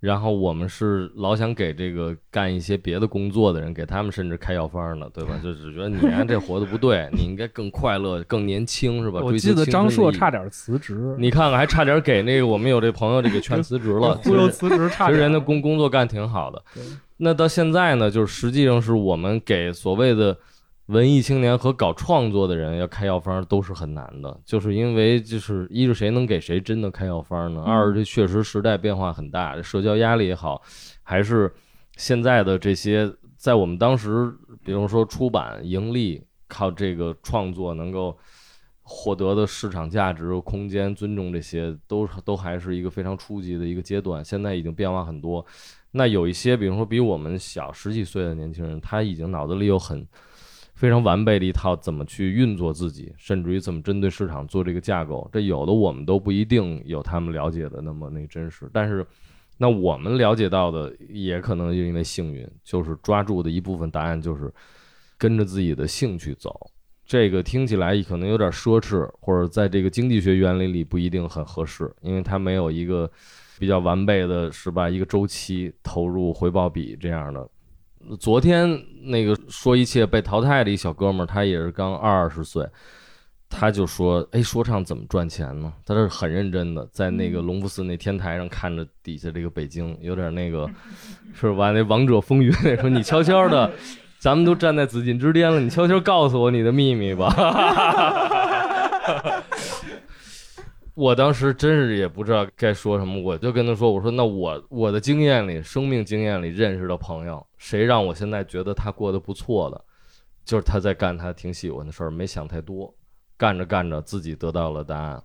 [0.00, 5.38] 然后我们是老想给这个干一些别的工作的人，给他们甚至开药方呢，对吧？
[5.42, 9.20] 就只觉得你这活的不对，你应该更快乐、更年轻，是吧？
[9.22, 16.62] 我记得张硕差点辞职，你看看还差点给那个我们有这朋友这个劝辞职了， 忽悠辞职，差其实人家工工作干挺好的。
[17.16, 20.36] 那到现在呢，就是实际上是我们给所谓的。
[20.88, 27.62] 文艺青年和搞创作的人要开药方都是很难的，就是因为就是一是谁能给谁真的开药方呢？
[27.62, 30.62] 二是这确实时代变化很大，社交压力也好，
[31.02, 31.52] 还是
[31.98, 38.16] 现在的这些在我们当时，比如说出版盈利，靠这个创作能够
[38.80, 44.24] 获得的市场价值、空间、尊重，这些都都还是一个非常初级的一个阶段。
[44.24, 45.44] 现在已经变化很多。
[45.90, 50.08] 那有一些，比如说比我们小十几岁的年轻人，他已经脑子里有很。
[50.78, 58.70] 非常完备的一套怎么去运作自己，甚至于怎么针对市场做这个架构，这有的我们都不一定有他们了解的那么那真实。
[58.72, 59.04] 但是，
[59.56, 64.54] 那我们了解到的也可能就因为幸运，就是抓住的一部分答案就是
[65.18, 66.70] 跟着自己的兴趣走。
[67.04, 73.10] 这个听起来可能有点奢侈，或者在这个经济学原理里不一定很合适，因为它没有一个
[73.58, 74.88] 比较完备的是吧？
[74.88, 77.50] 一个周期投入回报比这样的。
[78.18, 82.66] 昨天那个说一切被淘汰的一小哥们儿，他也是刚二十岁，
[83.50, 90.68] 他就说：“哎，说唱怎么赚钱呢？”他是很认真的，在那个隆福寺那天台上看着底下这个北京，有点那个
[91.38, 91.72] 是吧？
[91.72, 93.70] 那王者风云，那时候你悄悄的
[94.18, 97.34] 咱们都站在紫禁之巅了，你悄悄告诉我你的秘密吧。
[100.98, 109.84] 我当时真是也不知道该说什么，我就跟他说：“我说那我我的经验里，生命经验里认识的朋友，谁让我现在觉得他过得不错的，
[110.44, 112.92] 就是他在干他挺喜欢的事儿，没想太多，
[113.36, 115.22] 干着干着自己得到了答案，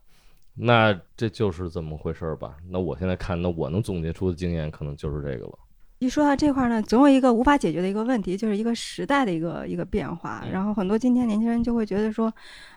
[0.53, 2.55] 那这就是怎么回事吧？
[2.69, 5.57] 那我现在看，那我能总结出的经验可能就是这个了。”
[6.03, 10.43] 一说到这块儿呢，总有一个无法解决的一个问题，就是一个时代的一个一个变化。
[10.51, 12.31] 然后很多今天年轻人就会觉得说，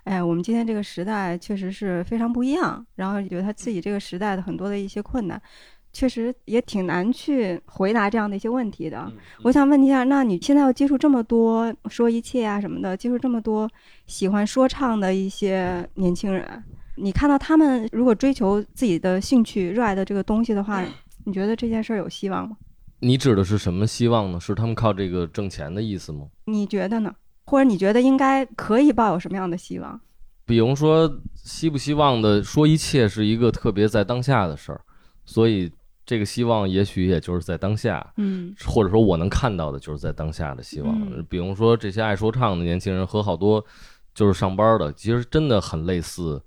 [0.05, 2.87] 哎，我们今天这个时代确实是非常不一样。
[2.95, 5.41] 然后觉得他自己这个时代的很多的一些困难，
[5.93, 9.11] 确实也挺难去回答这样的一些问题的。
[9.43, 13.69] 我想问一下，那你现在要接触这么多说一切啊什么的，接触这么多
[14.07, 16.63] 喜欢说唱的一些年轻人，
[16.97, 20.85] 你看到他们如果追求自己的兴趣、热爱的这个东西的话，
[21.25, 22.57] 你觉得这件事儿有希望吗？
[23.01, 24.41] 你指的是什么希望呢？
[24.41, 26.27] 是他们靠这个挣钱的意思吗？
[26.47, 27.15] 你觉得呢？
[27.45, 30.01] 或者你觉得应该可以抱有什么样的希望？
[30.45, 34.81] 比如说，希不希望的说一切是一个特别在当下的事儿，
[35.25, 35.71] 所以
[36.05, 41.25] 这个希望也许也就是在当下，嗯，或者说我能看到的就是在当下的希望。
[41.29, 43.65] 比如说这些爱说唱的年轻人和好多
[44.15, 46.41] 就是上班的，其实真的很类似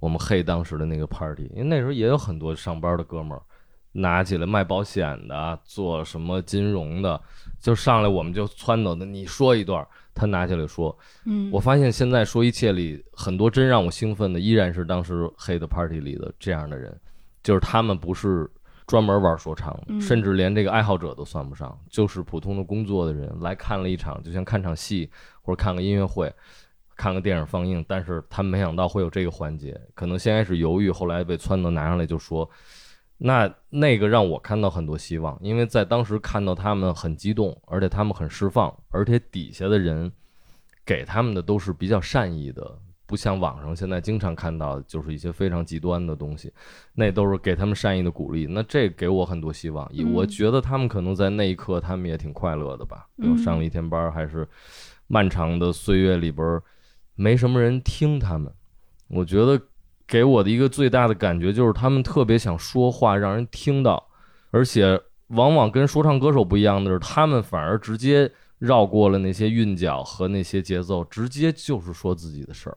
[0.00, 3.42] 我们黑当时的那个 party，因为那时候也有很多上班的哥们儿。
[3.94, 7.20] 拿起来卖保险的，做什么金融的，
[7.60, 9.06] 就上来我们就撺掇的。
[9.06, 10.96] 你说一段，他拿起来说。
[11.26, 16.92] 嗯，我发现现在说一切里很多真让我兴奋的，依然是当时黑的 party 里的这样的人，
[17.42, 18.50] 就是他们不是
[18.84, 25.08] 专门玩说唱的，甚至连这个爱好者都算不上，就是普通的工作的人来看了一场，就像看场戏
[25.40, 26.34] 或者看个音乐会，
[26.96, 27.84] 看个电影放映。
[27.86, 32.50] 但是他们没想到会有这个环节，可能先开始犹豫，后来被撺掇拿上来就说。
[33.26, 40.12] 那那个让我看到很多希望，因为在当时看到他们很激动，而且他们很释放，而且底下的人
[40.84, 46.52] 给他们的都是比较善意的，不像网上现在经常看到就是一些非常极端的东西，
[46.92, 48.46] 那都是给他们善意的鼓励。
[48.46, 53.06] 那这给我很多希望，我觉得他们可能在那一刻他们也挺快乐的吧。
[53.16, 54.46] 比如上了一天班，还是
[55.06, 56.60] 漫长的岁月里边
[57.14, 58.52] 没什么人听他们，
[59.08, 59.58] 我觉得。
[60.06, 64.06] 给我的一个最大的感觉就是，他们特别想说话，让人听到，
[64.50, 72.76] 而且往往跟说唱歌手不一样的是，他们反而直接绕过了那些韵脚和那些节奏，直接就是说自己的事儿。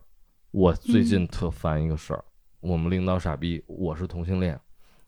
[0.50, 2.24] 我最近特烦一个事儿，
[2.60, 4.58] 我们领导傻逼，我是同性恋，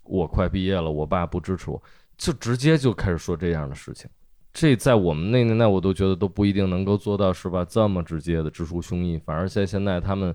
[0.04, 1.82] 我快毕业了，我爸不支持我，
[2.18, 4.08] 就直接就开始说这样的事情。
[4.52, 7.64] 这在我们那年代，我都觉得都不一定能够做到，是吧？
[7.64, 10.34] 这么直接的直抒胸臆，反而在现在他们。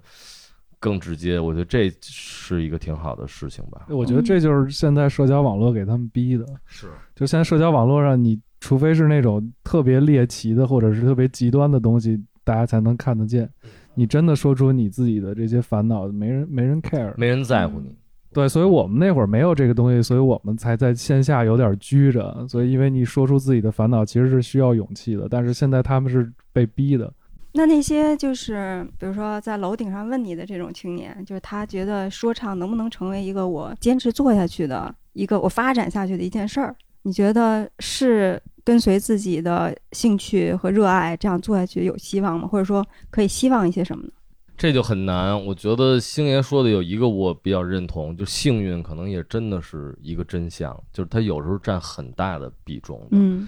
[0.85, 3.87] 更直接，我觉得这是一个挺好的事情吧。
[3.89, 6.45] 我觉得这就是现在社交网络给他们逼的。
[6.67, 13.49] 是，就现在社交网络上，你除非是那种特别猎奇的，或者是特别极端的东西，大家才能看得见。
[13.95, 17.91] 你真的说出你自己的这些烦恼，没人没人 care，没人在乎你。
[18.31, 22.45] 对，所以我们那会儿没有这个东西，所以我们才在线下有点拘着。
[22.47, 25.27] 所以，因为你说出自己的烦恼，其实是需要勇气的。
[25.27, 27.11] 但是现在他们是被逼的。
[27.57, 36.75] 那那些就是，比如说在楼顶上问你的这种青年，就是他觉得说唱能不能成为一个我坚持做下去的一个我发展下去的一件事儿？
[37.03, 42.45] 你觉得是跟随自己的兴趣和热爱这样做下去有希望吗？
[42.45, 44.09] 或者说可以希望一些什么呢？
[44.57, 45.45] 这就很难。
[45.45, 53.07] 我觉得星爷说的有一个我比较认同，就幸运可能也真的是一个真相，就是他有时候占很大的比重。
[53.11, 53.47] 嗯。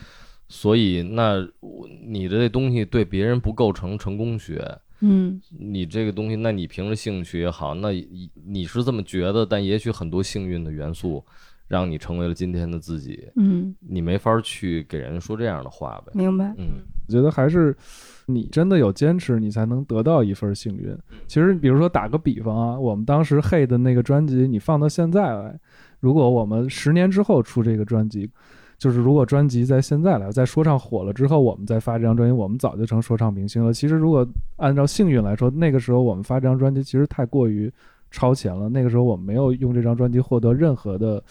[0.49, 1.45] 所以，那
[2.05, 7.89] 你的这东西对别人不构成成功学，嗯，你这个东西，那你凭着兴趣也好，那
[8.45, 11.21] 你是这么觉得，但也许很多幸运的元素，
[11.67, 16.45] 让你成为了今天的自己，嗯，你没法去给人说这样的话呗，明白？
[16.57, 17.75] 嗯，我觉得还是
[18.27, 20.97] 你真的有坚持，你才能得到一份幸运。
[21.27, 25.59] 其实，比如说打个比方啊，我们当时黑的那个专辑，你放到现在来，
[25.99, 28.29] 如果我们十年之后出这个专辑。
[28.77, 33.73] 就是如果专辑在现在来，在说唱火了之后，我们再发这张专辑，我们早就成说唱明星了。
[33.73, 37.71] 其实如果按照幸运来说，那个时候我们发这张专辑其实太过于
[38.11, 38.69] 超前了。
[38.69, 41.23] 那个时候我们没有用这张专辑获得任何的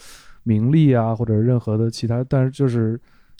[0.43, 2.21] 名利啊，或者任何的其他。
[2.27, 2.99] 但是就是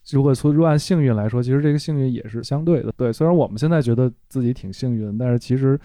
[0.09, 2.93] 如果从按幸运来说，其实这个幸运也是相对的。
[2.95, 5.77] 对，虽然我们现在觉得自己挺幸运，但是其实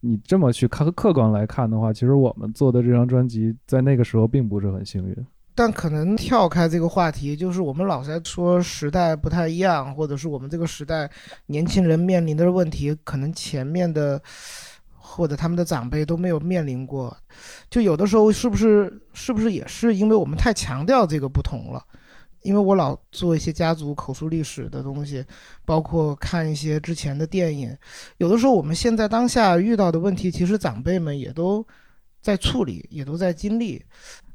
[0.00, 5.16] 你这么去看客观来看的话，其实我们做的这张专辑在那个时候并不是很幸运。
[5.54, 11.10] 但可能跳开这个话题，就是我们老在说时代不太一样，或者是我们这个时代
[11.46, 14.20] 年轻人面临的问题，可能前面的
[14.96, 17.14] 或者他们的长辈都没有面临过。
[17.68, 21.84] 就有的时候是不是是不是也是因为我们太强调这个不同了？
[22.42, 25.22] 因为我老做一些家族口述历史的东西，
[25.66, 27.76] 包括看一些之前的电影，
[28.16, 31.66] 有的时候我们现在当下遇到的问题，其实长辈们也都
[32.22, 33.84] 在处理，也都在经历。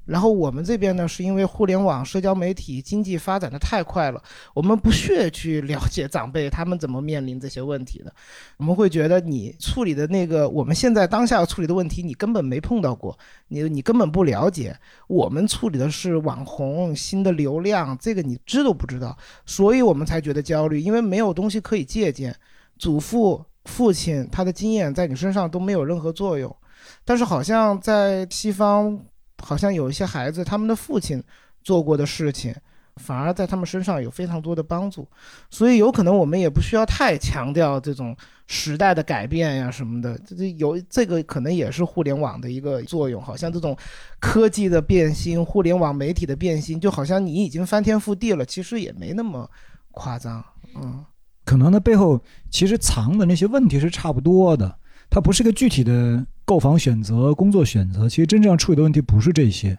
[0.06, 4.22] 然后我们这边呢，是因为互联网、社交媒体、经济发展的太快了，
[4.54, 8.14] 我们不屑去了解长辈他们怎么面临这些问题的。
[8.58, 14.78] 我们会觉得你处理的那个我们现在当下要处理的问题，你根本没碰到过，你你根本不了解。
[15.08, 22.36] 我们处理的是网红、新的流量，这个你知都不知道，所以我们才觉得焦虑，因为没有东西可以借鉴。
[22.78, 26.56] 祖父、父亲他的经验在你身上都没有任何作用，
[27.04, 29.04] 但是好像在西方。
[29.46, 31.24] 好像有一些孩子，他们的父亲
[31.62, 32.56] 做过的事情，
[32.96, 35.08] 反而在他们身上有非常多的帮助，
[35.52, 38.16] 所以有可能我们也不需要太强调这种
[38.48, 43.22] 时代的改变呀什么的，这这有这个可能也是互联网的一个作用。
[43.22, 43.78] 好像这种
[44.20, 49.50] 科技的变新、互联网媒体的变新，就好像你已经翻天覆地了，其实也没那么
[49.92, 50.44] 夸张。
[50.76, 51.06] 嗯，
[51.44, 52.20] 可能的背后
[52.50, 54.78] 其实藏的那些问题是差不多的，
[55.16, 56.28] 它不是一个具体的。
[56.48, 59.76] 购房选择、工作选择，其实真正要处理的问题不是这些，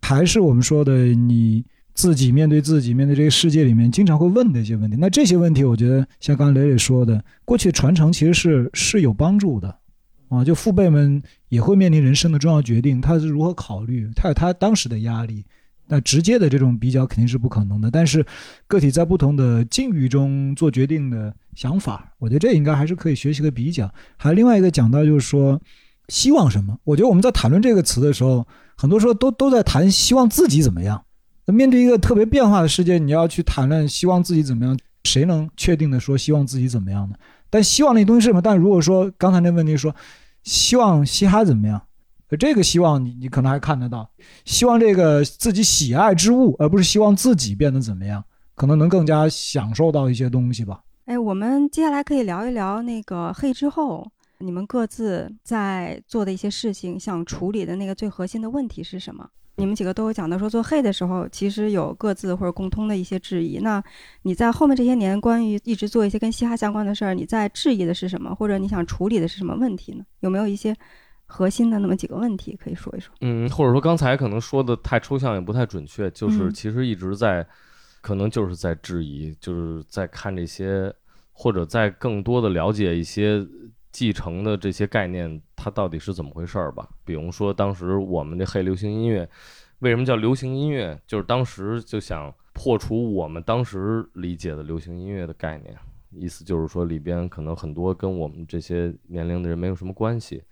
[0.00, 1.62] 还是我们说的你
[1.92, 4.96] 自己面对自己、面对这个世界里面经常会问的一些问题。
[4.98, 9.76] 那这些问题，我觉得像刚才磊磊说的，过去传承其实是是有帮助的，
[10.30, 15.44] 啊，就父辈们也会面临人生的重要决定，他是如何考虑，他有他当时的压力。
[15.88, 18.24] 那直接的这种比较肯定是不可能的，但是
[18.66, 23.92] 个体在不同的境遇中做决定的想法，我觉得这应该还是可以学习和比较。
[24.16, 25.60] 还有另外一个讲到就是说。
[26.08, 26.78] 希望什么？
[26.84, 31.02] 我觉得我们在谈论这个词的时候，很多时候都都在谈希望自己怎么样。
[31.46, 37.16] 那面对一个特别变化的世界，你要去谈论希望自己怎么样，谁能确定的说希望自己怎么样呢？
[37.50, 38.40] 但希望那东西是什么？
[38.40, 39.92] 但如果说刚才那问题说，
[40.44, 41.82] 希望嘻哈怎么样？
[42.38, 44.08] 这个希望你你可能还看得到，
[44.44, 48.24] 希望这个自己喜爱之物，而不是希望自己变得怎么样，
[48.54, 50.80] 可能能更加享受到一些东西吧。
[51.04, 54.10] 哎，我们接下来可以聊一聊那个黑之后。
[54.38, 59.26] 你们各自在做的一些事情，想处理的那个最核心的问题是什么？
[59.54, 63.56] 你们几个都有讲到说做黑的时候，其实有各自或者共通的一些质疑。
[63.60, 63.82] 那
[64.24, 68.34] 你在后面这些年，关于一直做一些跟嘻哈相关的事儿，你在质疑的是什么？
[68.34, 70.04] 或者你想处理的是什么问题呢？
[70.20, 70.76] 有没有一些
[71.26, 73.14] 核心的那么几个问题可以说一说？
[73.20, 77.46] 嗯，或者说刚才可能说的太抽象也不太准确，就是其实一直在，
[78.00, 80.92] 可能就是在质疑，就是在看这些，
[81.32, 83.46] 或者在更多的了解一些。
[83.92, 86.86] 继承的这些概念，它到底是怎么回事儿吧？
[87.02, 89.26] 比如说，当时我们这黑流行音乐，
[89.78, 91.00] 为什么叫流行音乐？
[91.06, 95.74] 就是当时就想破除我们当时理解的流行音乐的概念，
[96.10, 100.42] 意思就是说里边可能很多跟我们这些年龄的人没有什么关系，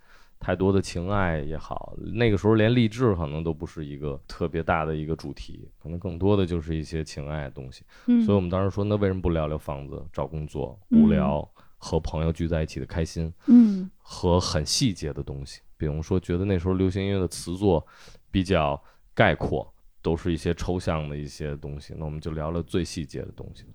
[0.45, 7.83] 太多的情爱也好，那个时候连励志可能都不是一个特别大的一个主题，可能更多的就是一些情爱的东西。
[8.05, 11.49] 嗯，所以我们当时说，那为什么不聊聊房子、找工作、无聊？
[11.77, 17.85] 和朋友聚在一起的开心，嗯，和很细节的东西，比如说觉得那时候流行音乐的词作
[18.29, 18.79] 比较
[19.15, 19.71] 概括，
[20.03, 23.65] 都是一些抽象的一些东西，那我们就聊了最细节的东西，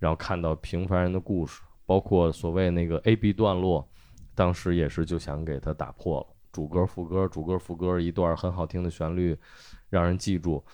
[0.00, 3.88] 然后看到平凡人的故事，包括所谓那个 A B 段落，
[4.38, 9.36] 当时也是就想给它打破了，主歌副歌，主歌副歌一段很好听的旋律，
[9.90, 10.64] 让人记住，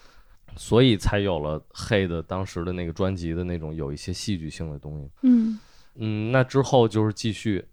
[0.55, 5.59] 所以才有了黑的当时的那个专辑的那种有一些戏剧性的东西，嗯。
[5.95, 7.65] 嗯，那之后就是继续，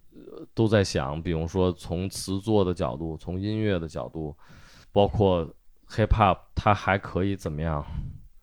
[0.53, 4.33] 都在想，比如说从词作的角度，从音乐的角度，
[4.93, 5.43] 包括
[5.89, 7.85] hip hop 它还可以怎么样？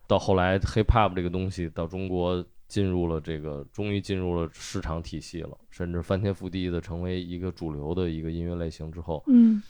[0.05, 9.61] 到后来 hip hop 这个东西到中国进入了这个，终于进入了市场体系了，甚至翻天覆地的成为一个主流的一个音乐类型之后，嗯，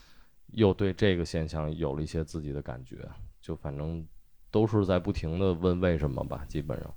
[0.51, 2.97] 又对这个现象有了一些自己的感觉，
[3.41, 4.05] 就反正
[4.51, 6.93] 都是在不停的问为什么吧，基本上。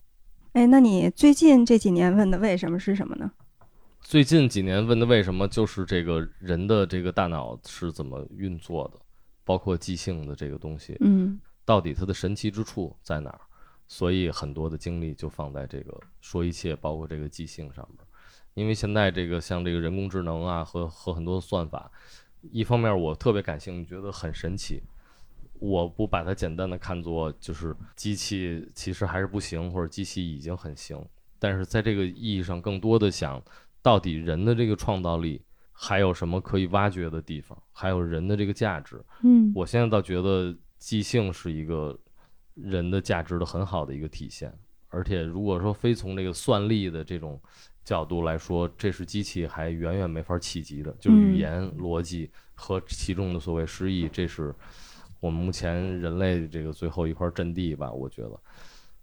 [0.54, 3.30] 哎，那你最近这几年问的为什么是什么呢？
[4.00, 8.98] 最近几年问的为什么就是这个人的这个大脑是怎么运作的，
[9.44, 13.40] 包括即兴的这个东西，嗯，到底它的神奇之处在哪儿？
[13.86, 17.98] 所以很多的精力就放在这个说一切，包括这个即兴上面。
[18.54, 21.90] 因为现在这个像这个人工智能啊和和很多算法，
[22.50, 24.82] 一方面我特别感兴趣，觉得很神奇。
[25.58, 31.00] 我不把它简单的看作就是机器，其实还是不行，或者机器已经很行。
[31.38, 33.40] 但是在这个意义上，更多的想
[33.80, 39.02] 到底人的这个创造力还有什么可以挖掘的地方，还有人的这个价值。
[39.22, 41.96] 嗯，我现在倒觉得即兴是一个
[42.54, 44.52] 人的价值的很好的一个体现。
[44.88, 47.40] 而且如果说非从这个算力的这种
[47.84, 54.54] 角度来说，这是机器还远远没法企及的，就是语言逻辑和其中的所谓诗意，这是。
[55.20, 58.40] 我们目前人类这个最后一块阵地吧，我觉得，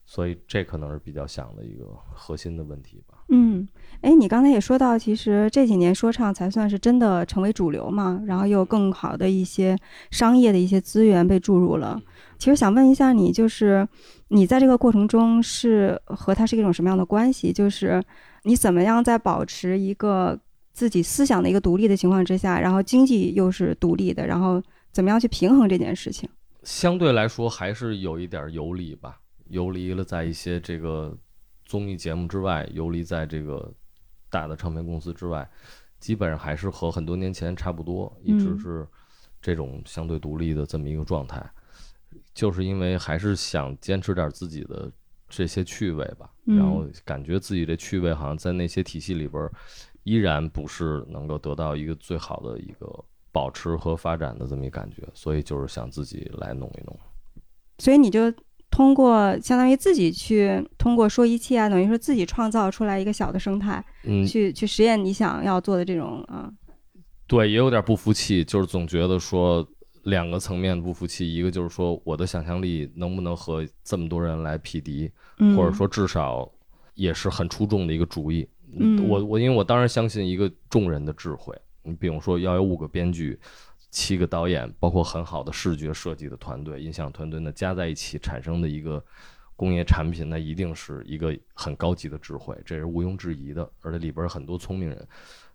[0.05, 3.08] 所以这可能是比较想的一个核心的问题吧。
[3.29, 3.67] 嗯，
[4.01, 9.77] 哎，你刚才也说到，其实这几年说唱才算是真的成为主流嘛，然后又更好的一些
[10.11, 12.01] 商业的一些资源被注入了。
[12.37, 13.87] 其实想问一下你，就是
[14.29, 17.53] 你在这个过程中是和他是一种什么样的关系？
[17.53, 18.01] 就是
[18.43, 20.39] 你怎么样在保持一个
[20.71, 24.61] 自己思想的一个独立的情况之下，然后经济又是独立的，然后
[24.91, 26.27] 怎么样去平衡这件事情？
[26.63, 29.19] 相对来说，还是有一点游离吧，
[29.49, 31.17] 游离了在一些这个
[31.69, 33.71] 综艺节目之外，游离在这个
[34.27, 35.47] 大的唱片公司之外，
[35.99, 38.87] 基本上还是和很多年前差不多，一直嗯是
[39.39, 41.47] 这种相对独立的这么一个状态。
[42.33, 44.91] 就是因为还是想坚持点自己的
[45.27, 49.47] 这些趣味吧，嗯然后感觉自己的趣味好像在那些体系里边，
[50.03, 56.99] 依然不是能够得到一个最好的一个保持和发展的这么一感觉，所以就是想自己来弄一弄。
[57.77, 58.33] 所以你就
[58.79, 66.49] 通过相当于自己去通过说一切啊，等于说自己创造出来一个小的生态，嗯，去去实验你想要做的这种啊，
[67.27, 69.67] 对，也有点不服气，就是总觉得说
[70.03, 76.49] 两个层面不服气，一个就是说我的想象力能不能和这么多人来匹敌，嗯，或者说至少
[76.93, 78.47] 也是很出众的一个主意。
[78.77, 81.53] 嗯我我因为我当然相信一个众人的智慧，
[81.83, 83.37] 你比如说要有五个编剧。
[83.89, 89.03] 七个导演，包括很好的视觉设计的团队、音响团队，那加在一起产生的一个
[89.55, 93.69] 工业产品，那一定是一个很高级的智慧，这是毋庸置疑的。
[93.81, 95.07] 而且里边很多聪明人，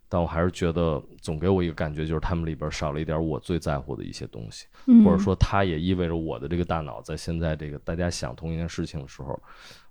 [0.09, 4.67] 但我还是觉得总给我一个感觉，就是他们里边少了一点我最在乎的一些东西。
[4.87, 9.41] 嗯或者说它也意味着我的这个大脑在现在这个大家想同一件事情的时候，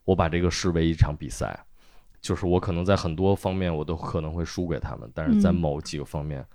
[0.03, 1.65] 我把这个视为一场比赛，
[2.21, 6.45] 就是我可能在很多方面我都可能会输给他们，但是在嗯某几个方面，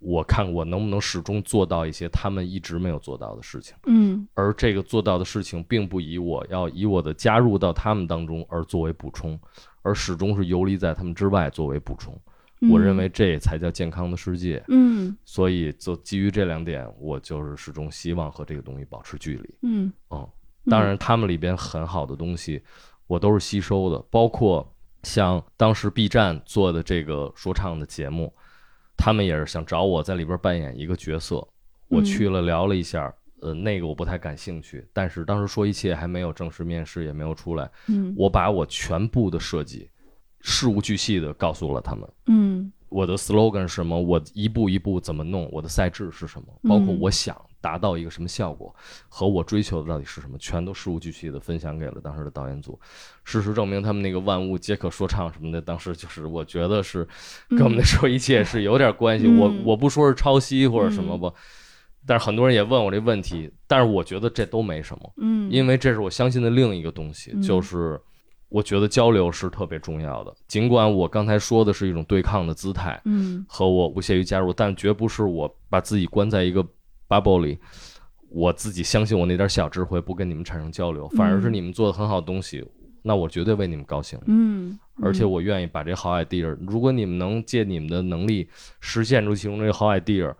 [0.00, 9.38] 我看我能不能始终做到一些他们一直没有做到的事情，嗯而这个做到的事情并不以我要以我的加入到他们当中而作为补充，
[9.82, 12.18] 而始终是游离在他们之外作为补充。
[12.70, 14.62] 我认为这才叫健康的世界。
[14.68, 19.54] 嗯所以就基于这两点，我就是始终希望和这个东西保持距离。
[19.62, 20.28] 嗯嗯，
[20.66, 22.62] 当然，他们里边很好的东西，
[23.06, 28.34] 我都是吸收的，包括像当时 B 站做的这个说唱的节目，
[29.00, 31.36] 他们也是想找我在里边扮演一个角色。
[31.88, 39.90] 我嗯去了聊了一下，呃，那个我不太感兴趣，但是当时说一切还没有正式面试，也没有出来，嗯我把我全部的设计
[40.40, 42.08] 事无巨细的告诉了他们。
[42.26, 44.00] 嗯我的 slogan 是什么？
[44.00, 45.48] 我一步一步怎么弄？
[45.50, 46.46] 我的赛制是什么？
[46.68, 48.74] 包括嗯我想达到一个什么效果，
[49.08, 52.78] 和我追求的到底是什么，全都事无巨细的分享给了当时的导演组。
[53.24, 57.06] 事实证明，他们那个万物皆可说唱什么的，当时就是我觉得是
[57.50, 59.26] 跟我们的说一切是有点关系。
[59.26, 61.32] 嗯我我不说是抄袭或者什么吧，
[62.06, 65.12] 但是很多人也问我这问题，但是我觉得这都没什么。
[65.18, 68.00] 嗯，因为这是我相信的另一个东西，嗯就是
[68.48, 70.34] 我觉得交流是特别重要的。
[70.48, 76.66] 尽管我刚才说的是一种对抗的姿态，嗯和我不屑于加入，但绝不是我把自己关在一个
[77.10, 77.58] bubble 里，
[78.28, 82.64] 我自己相信我那点小智慧不跟你们产生交流，反而是嗯你们做的很好的东西，
[83.02, 84.18] 那我绝对为你们高兴。
[84.26, 88.48] 嗯，而且我愿意把这好 idea，如果你们能借你们的能力
[88.78, 90.32] 实现出其中这个好 idea，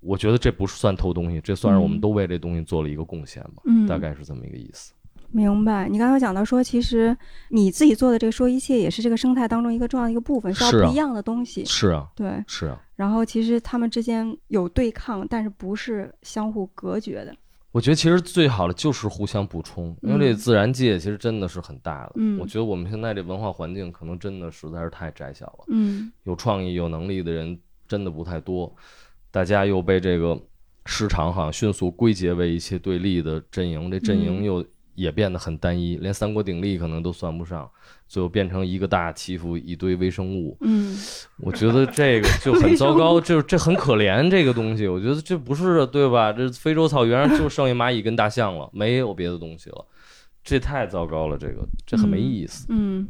[0.00, 4.92] 我觉得这不是算偷东西，这算是我们嗯都为这东西做了一个贡献吧，嗯大概是这么一个意思。
[5.30, 5.88] 明白。
[5.88, 7.16] 你刚才讲到说，其实
[7.48, 11.64] 你自己做的这个说一切也是这个生态当中一个重要的一个部分，是要不一样的东西。
[11.64, 12.80] 是啊，对，是啊。
[12.96, 17.34] 然后其实他们之间有对抗，但是不是相互隔绝的。
[17.72, 22.12] 我觉得其实最好的就是互相补充，因为这嗯自然界其实真的是很大的。
[22.14, 28.72] 嗯我觉得我们现在这文化环境可能真的实在是太窄小了，嗯有创意、有能力的人真的不太多，
[29.32, 30.40] 大家又被这个
[30.86, 37.70] 市场好像迅速归结为一些对立的阵营，这阵营嗯又也变得很单一，连三国鼎立可能都算不上，
[38.08, 40.56] 最后变成一个大欺负一堆微生物。
[40.60, 40.96] 嗯
[41.38, 44.86] 我觉得这个就很糟糕，就这很可怜这个东西。
[44.86, 46.32] 我觉得这不是对吧？
[46.32, 49.86] 这非洲草原上就剩下蚂蚁跟大象了，没有别的东西了，
[50.42, 52.66] 这太糟糕了，这个这很没意思。
[52.70, 53.06] 嗯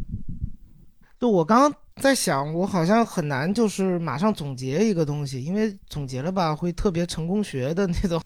[1.21, 8.21] 就我刚刚在想，我好像很难就是马上总结一个东西，因为总结了吧会特别成功学的那种。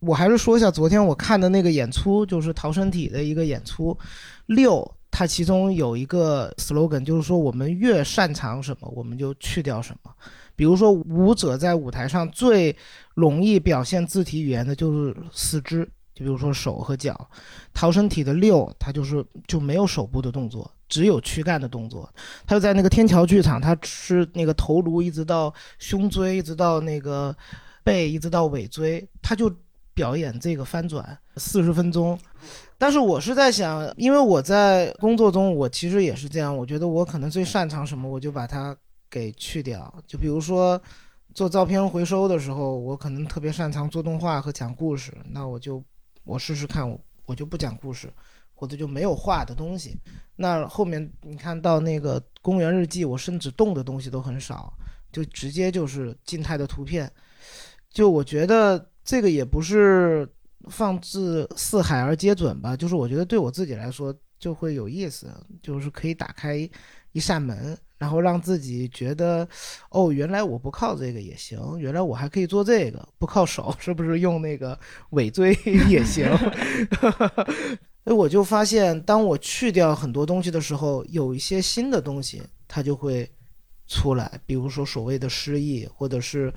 [0.00, 3.96] 我还是说一下昨天我看的那个演出，就是逃生体的一个演出。
[4.46, 10.10] 六，它其中有一个 slogan，就是说我们越擅长什么，我们就去掉什么。
[10.54, 12.74] 比如说，舞者在舞台上最
[13.14, 15.88] 容易表现肢体语言的就是四肢，
[16.18, 17.30] 就比如说手和脚。
[17.72, 22.12] 逃生体的六，它就是就没有手部的动作，只有躯干的动作。
[22.44, 27.32] 他就在那个天桥剧场，他是那个头颅一直到胸椎，一直到那个
[27.84, 29.48] 背，一直到尾椎，他就
[29.94, 32.18] 表演这个翻转四十分钟。
[32.76, 38.76] 但是我是在想，因为我在工作中，我其实也是这样，我觉得我可能最擅长什么，我就把它
[39.08, 39.92] 给去掉。
[40.06, 40.80] 就比如说
[41.34, 45.82] 做照片回收的时候，我可能特别擅长做动画和讲故事，那我就
[46.28, 48.12] 我试试看，我我就不讲故事，
[48.54, 49.96] 或者就没有画的东西。
[50.36, 54.72] 那后面你看到那个公园日记，我甚至动的东西都很少，
[55.10, 57.10] 就直接就是静态的图片。
[57.90, 60.28] 就我觉得这个也不是
[60.68, 66.68] 放置四海而皆准吧，就是我觉得对我自己来说就会有意思，就是可以打开
[67.12, 69.46] 一扇门，然后让自己觉得，
[69.90, 74.78] 哦，原来我不靠这个也行，原来我还可以做这个，不靠手，是不是用那个
[75.10, 75.52] 尾椎
[75.88, 76.24] 也行？
[78.04, 83.30] 所以我就发现，当我去掉很多东西的时候，有一些新的东西它就会
[83.86, 86.50] 出来，比如说所谓的诗意，或者是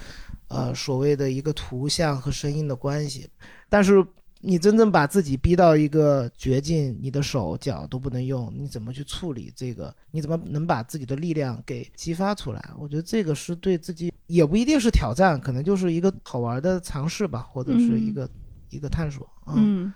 [0.48, 3.28] 呃所谓的一个图像和声音的关系。
[3.68, 4.06] 但是
[4.42, 9.96] 你真正把自己逼到一个绝境，你的手脚都不能用，你怎么去处理这个？
[10.12, 12.70] 你怎么能把自己的力量给激发出来？
[12.80, 18.30] 我觉得这个是对自己也不一定是挑战，可能就是一个好玩的尝试吧，或者是一个、
[18.70, 19.30] 一个探索。
[19.48, 19.94] 嗯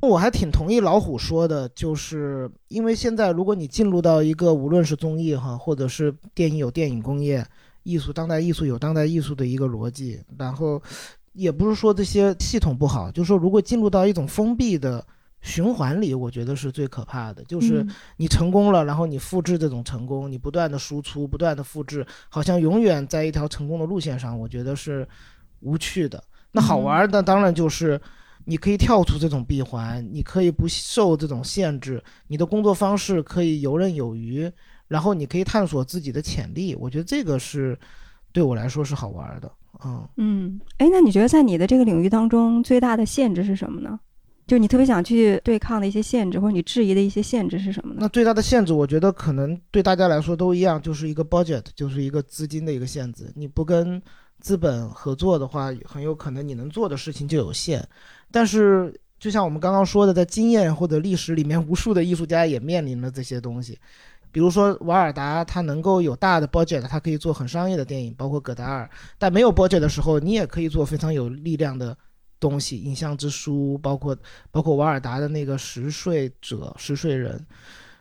[0.00, 7.42] 我还挺同意老虎说的，就是因为现在如果你进入到一个无论是综艺哈，或者是电影有电影工业，
[7.84, 10.82] 艺术当代艺术有当代艺术的一个逻辑，然后
[11.34, 15.06] 也不是说这些系统不好，就是说如果进入到一种封闭的
[15.42, 25.06] 循环里，我觉得是最可怕的，就是嗯你成功了，然后你复制这种成功，你不断的输出，不断的复制，好像永远在一条成功的路线上，我觉得是
[25.60, 26.24] 无趣的。
[26.52, 28.00] 那好玩的当然就是。
[28.46, 34.52] 你可以跳出这种闭环，你可以不受这种限制，你的工作方式可以游刃有余，
[34.86, 36.74] 然后你可以探索自己的潜力。
[36.74, 37.78] 我觉得这个是
[38.32, 39.50] 对我来说是好玩的。
[39.84, 43.98] 嗯，嗯，哎，那你觉得在你的这个领域当中，最大的限制是什么呢？
[44.46, 48.00] 就你特别想去对抗的一些限制，或者你质疑的一些限制是什么呢？
[48.02, 53.32] 那最大的限制，我觉得可能对大家来说都一样，就是一个 budget，就是一个资金的一个限制。
[53.34, 54.00] 你不跟
[54.40, 57.82] 资本合作的话，很有可能你能做的事情就有限。
[58.30, 63.78] 但是，就像我们刚刚说的，在经验或者历史里面，无数的艺术家也面临了这些东西。
[64.34, 68.90] 比如说瓦尔达，他能够有大的 budget，他可以做很商业的电影，包括葛达尔。
[69.16, 71.96] 但没有 budget 的时候，你也可以做非常有力量的
[72.40, 74.18] 东西，《影像之书》，包括
[74.50, 77.38] 包括瓦尔达的那个《十睡者》《十睡人》。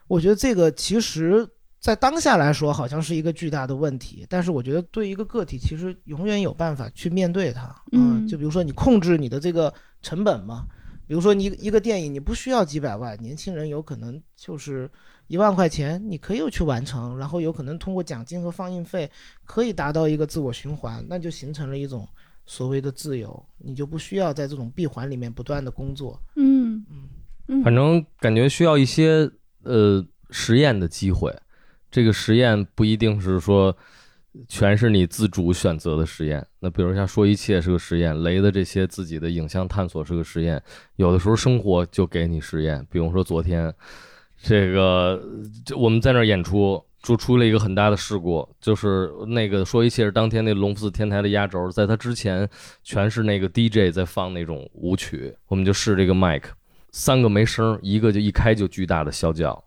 [0.08, 1.48] 我觉得这个其实，
[1.80, 4.26] 在当下来说，好像是一个巨大的问题。
[4.28, 7.76] 但是我觉得，对一个个体，其实永远有办法去面对它。
[7.92, 9.72] 嗯就比如说你控制你的这个
[10.02, 10.66] 成本嘛，
[11.06, 14.90] 比如说你一个电影，你不需要几百万，年轻人有可能就是
[15.28, 19.10] 一万块钱，你可以去完成，然后有可能通过奖金和放映费，
[19.46, 22.08] 可以达到一个自我循环，那就形成了一种
[22.46, 26.22] 所谓的自由，你就不需要在这种闭环里面不断的工作。
[26.36, 27.10] 嗯嗯
[27.48, 29.30] 嗯，反正感觉需要一些
[29.64, 31.34] 呃实验的机会。
[31.90, 33.76] 这个实验不一定是说
[34.48, 36.46] 全是你自主选择的实验。
[36.60, 40.62] 那比如像说一切是个实验，雷的这些自己的影像探索是个实验。
[40.96, 43.74] 有的时候生活就给你实验，比如说昨天
[44.44, 45.20] 这个
[45.66, 46.84] 这我们在那儿演出。
[47.04, 52.50] 就出了一个很大的事故，就是那个说一切是当天那龙福寺天台的压轴，在他之前
[52.82, 56.56] 全是那个 DJ 在放那种舞曲，我们就试这个麦克，
[56.92, 59.62] 三个没声，一个就一开就巨大的啸叫，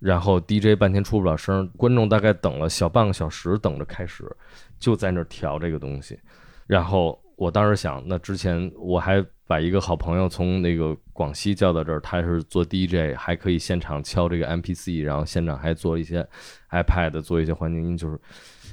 [0.00, 4.30] 然后 DJ 半天出不了声，观众大概等了小半个小时等着开始，
[4.78, 6.20] 就在那儿调这个东西。
[6.66, 16.26] 然后我当时想，那之前我还把一个好朋友从那个广西叫到这儿，他是做 DJ，还可以现场敲这个 MPC，然后现场还做一些
[16.70, 18.18] iPad，做一些环境音，就是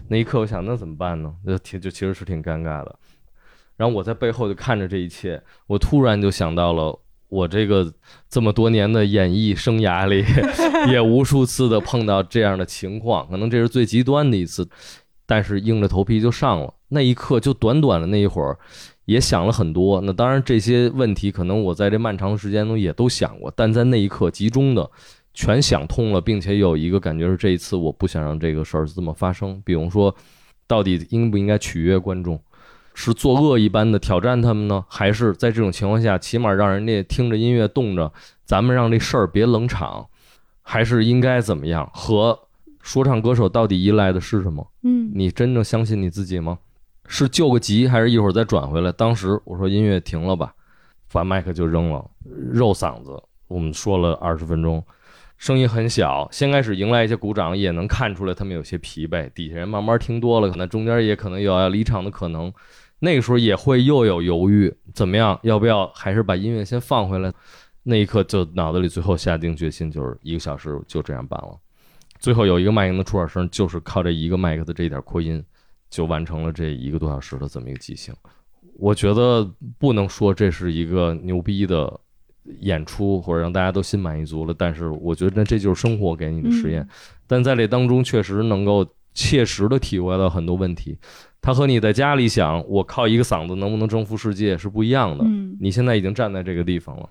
[0.08, 1.34] 那一刻我想，那怎么办呢？
[1.44, 2.96] 那挺就其实是挺尴尬的。
[3.76, 6.98] 然后我在背后就看着这一切，我突然就想到了
[7.28, 7.92] 我这个
[8.30, 10.24] 这么多年的演艺生涯里，
[10.92, 14.68] 也无数次的碰到这样的情况，可能这是最极端的一次，
[15.34, 16.72] 但是硬着头皮就上了。
[16.90, 18.56] 那一刻就短短的那一会儿，
[19.06, 20.00] 也想了很多。
[20.02, 24.88] 那当然这些问题可能我在这漫长的时间中也都想过，但在那一刻集中的
[25.34, 29.60] 全想通了，并且有一个感觉是这一次我不想让这个事儿这么发生。
[29.66, 30.16] 比如说，
[30.68, 32.40] 到底应不应该取悦观众？
[32.94, 38.14] 是作恶一般的挑战他们呢，还是在这种情况下，起码让人家听着音乐动着，
[38.46, 40.06] 咱们让这事儿别冷场，
[40.62, 41.90] 还是应该怎么样？
[41.92, 42.38] 和
[42.84, 44.70] 说唱歌手到底依赖的是什么？
[44.84, 46.60] 嗯你真正相信你自己吗？
[47.08, 48.92] 是救个急，还是一会儿再转回来？
[48.92, 50.54] 当时我说音乐停了吧，
[51.12, 52.06] 把麦克就扔了，
[52.52, 53.20] 肉嗓子。
[53.48, 54.84] 我们说了二十分钟，
[55.38, 59.30] 声音很小，先开始迎来一些鼓掌，也能看出来他们有些疲惫。
[59.34, 62.52] 底下人慢慢听多了，可能中间也可能有要离场的可能。
[63.00, 65.40] 那个时候也会又有犹豫，怎么样？
[65.44, 67.34] 要不要还是把音乐先放回来？
[67.84, 71.58] 那一刻就脑子里最后下定决心，就是一个小时就这样办了。
[72.24, 75.44] 最后有一个麦克的出耳声，就是靠这一个麦克的这一点扩音，
[75.90, 78.16] 就完成了这一个多小时的这么一个即兴。
[78.76, 79.46] 我觉得
[79.78, 82.00] 不能说这是一个牛逼的
[82.62, 84.56] 演出，或者让大家都心满意足了。
[84.58, 86.88] 但是我觉得这就是生活给你的实验。
[87.28, 90.98] 但在这当中，确实能够切实的体会到很多问题。
[91.42, 95.26] 他和你在家里想我靠一个嗓子能不能征服世界是不一样的。
[95.28, 97.10] 嗯你现在已经站在这个地方了，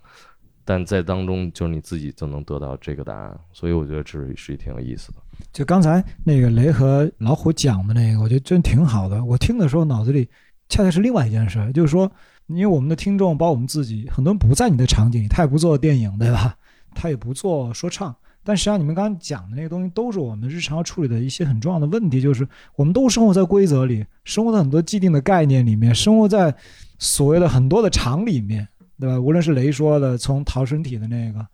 [0.64, 3.38] 但在当中就是你自己就能得到这个答案。
[3.52, 5.18] 所以我觉得这是是挺有意思的。
[5.52, 9.24] 就刚才那个雷和老虎讲的那个，我觉得真挺好的。
[9.24, 10.28] 我听的时候脑子里
[10.68, 12.10] 恰恰是另外一件事，就是说，
[12.46, 16.56] 因为我们的听众，包括我们自己，很多人不在你的场景，他也不做电影，对吧？
[16.94, 18.14] 他也不做说唱。
[18.44, 26.54] 但实际上，你们刚刚讲的那个东西，都是我们日常要处理的一些很重要的问题，就是我们都生活在规则里，生活在很多既定的概念里面，生活在
[26.98, 28.66] 所谓的很多的场里面，
[29.02, 29.18] 对吧？
[29.18, 31.44] 无论是雷说的，从逃身体的那个，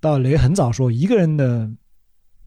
[0.00, 1.70] 到雷很早说一个人的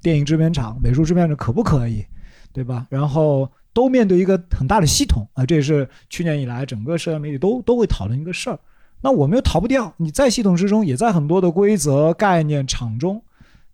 [0.02, 2.04] 电影制片厂、美术制片厂可不可以，
[2.52, 2.88] 对吧？
[2.90, 8.58] 然后都面对一个很大的系统啊，这也是去年以来整个社交媒体都都会讨论一个事儿。
[9.00, 13.22] 那我们又逃不掉，你在系统之中，也在很多的规则、概念场中，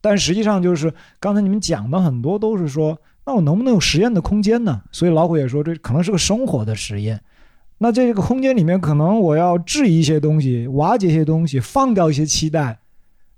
[0.02, 4.82] 但实际上就是刚才你们讲的很多都是说，那我能不能有实验的空间呢？
[4.92, 7.22] 所以老虎也说，这可能是个生活的实验。
[7.80, 12.80] 那这个空间里面，可能我要质疑一些东西，瓦解一些东西，放掉一些期待，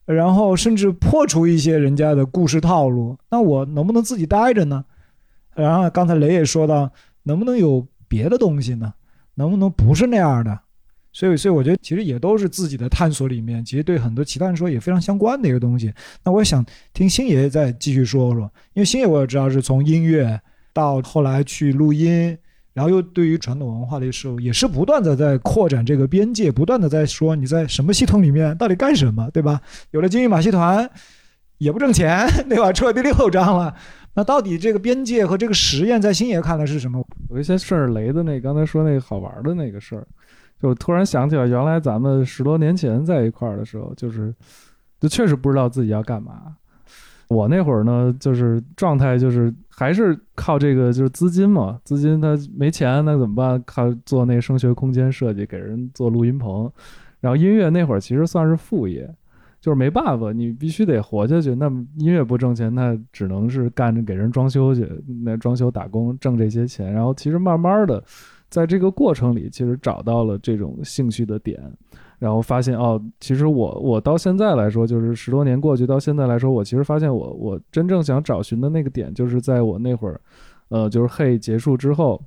[0.06, 3.18] 然后甚至破除一些人家的故事套路。
[3.32, 4.86] 那我能不能自己待着呢？
[5.56, 6.92] 然后刚才雷也说到，
[7.24, 8.94] 能不能有别的东西呢？
[9.36, 10.60] 能不能不是那样的？
[11.12, 15.94] 所以，所以我觉得其实也都是自己的探索里面，其实对很多其他人说也非常相关的一个东西。
[16.26, 16.64] 那我想
[16.94, 18.42] 听星爷再继续说说，
[18.74, 20.40] 因为星爷我也知道是从音乐
[20.74, 22.38] 到后来去录音，
[22.76, 29.62] 然后又对于传统文化的事物也是不断的在扩展这个边界，不断的在说你在什么系统里面到底干什么，对吧？
[29.92, 30.88] 有了金玉马戏团
[31.58, 32.74] 也不挣钱，对吧？
[32.74, 33.74] 出了第六章了，
[34.14, 37.02] 那到底这个边界和这个实验在星爷看来是什么？
[37.30, 40.06] 有一些事儿雷的那刚才说那个好玩的那个事儿，
[40.62, 44.36] 就突然想起来，原来咱们十多年前在一块儿的时候，就是
[45.00, 46.58] 就确实不知道自己要干嘛。
[47.28, 53.62] 我那会儿呢，就是状态就是还是靠这个就是资金嘛，资金他没钱那怎么办？
[53.66, 56.72] 靠做那声学空间设计，给人做录音棚，
[57.20, 59.10] 然后音乐那会儿其实算是副业。
[59.62, 61.56] 就是没办法，你必须得活下去。
[61.56, 64.88] 那音乐不挣钱，那只能是干着给人装修去，
[65.24, 66.94] 那装修打工挣这些钱。
[66.94, 68.04] 然后其实慢慢的，
[68.48, 71.60] 在这个过程里，其实找到了这种兴趣的点，
[72.20, 80.20] 然后发现哦，其实我我到现在来说，就是十多年过去到现在来说，我其实发现我我真正想找寻的那个点，就是在我那会儿，
[80.70, 82.22] 呃，就是嘿结束之后。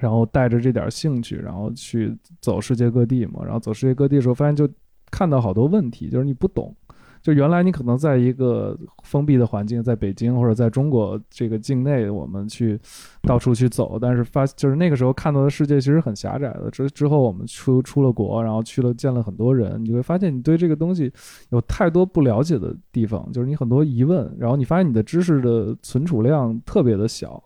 [0.00, 3.42] 然后带着这点兴趣，然后去走世界各地嘛。
[3.44, 4.66] 然后走世界各地的时候，发现就
[5.10, 6.74] 看到好多问题，就是你不懂。
[7.22, 12.78] 就原来你可能在一个封闭的环境，在北京或者在中国这个境内，我们去
[13.22, 16.68] 到处去走，但是发就是那个时候看到的世界其实很狭窄的。
[16.70, 21.12] 之之后我们出出了国，然后去了见了很多人，你会发现你对这个东西
[21.50, 27.42] 有太多不了解的地方，就是你很多疑问，然后你发现你的知识的存储量特别的小。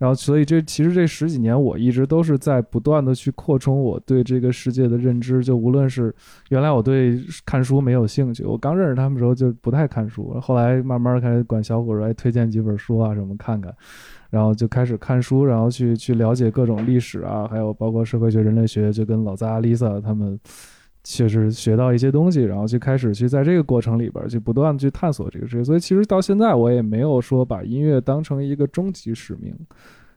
[0.00, 5.44] 然后，所以这其实这十几年，我一直都是在不断的去扩充我对这个世界的认知。
[5.44, 6.12] 就无论是
[6.48, 13.70] 原来我对看书没有兴趣，我刚认识他们时候就不太看书，后来慢慢开始管小伙说，哎，推荐几本书啊什么看看，
[14.30, 20.40] 然后就开始看书，然后去去了解各种历史啊，还有包括社会学、人类学，就跟老扎、Lisa 他们。
[21.12, 25.64] 确实学到一些东西，然后就开始去在这个过程里边去不断去探索这个世界。
[25.64, 29.52] 所以其实到现在我也没有说把音乐当成一个终极使命，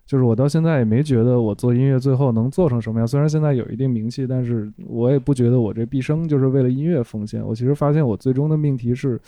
[0.05, 3.07] 就是我到现在也没觉得我做音乐最后能做成什么样。
[3.07, 7.43] 虽然现在有一定名气，但是我也不觉得我这毕生就是为了音乐奉献。
[7.43, 9.19] 我其实发现我最终的命题是，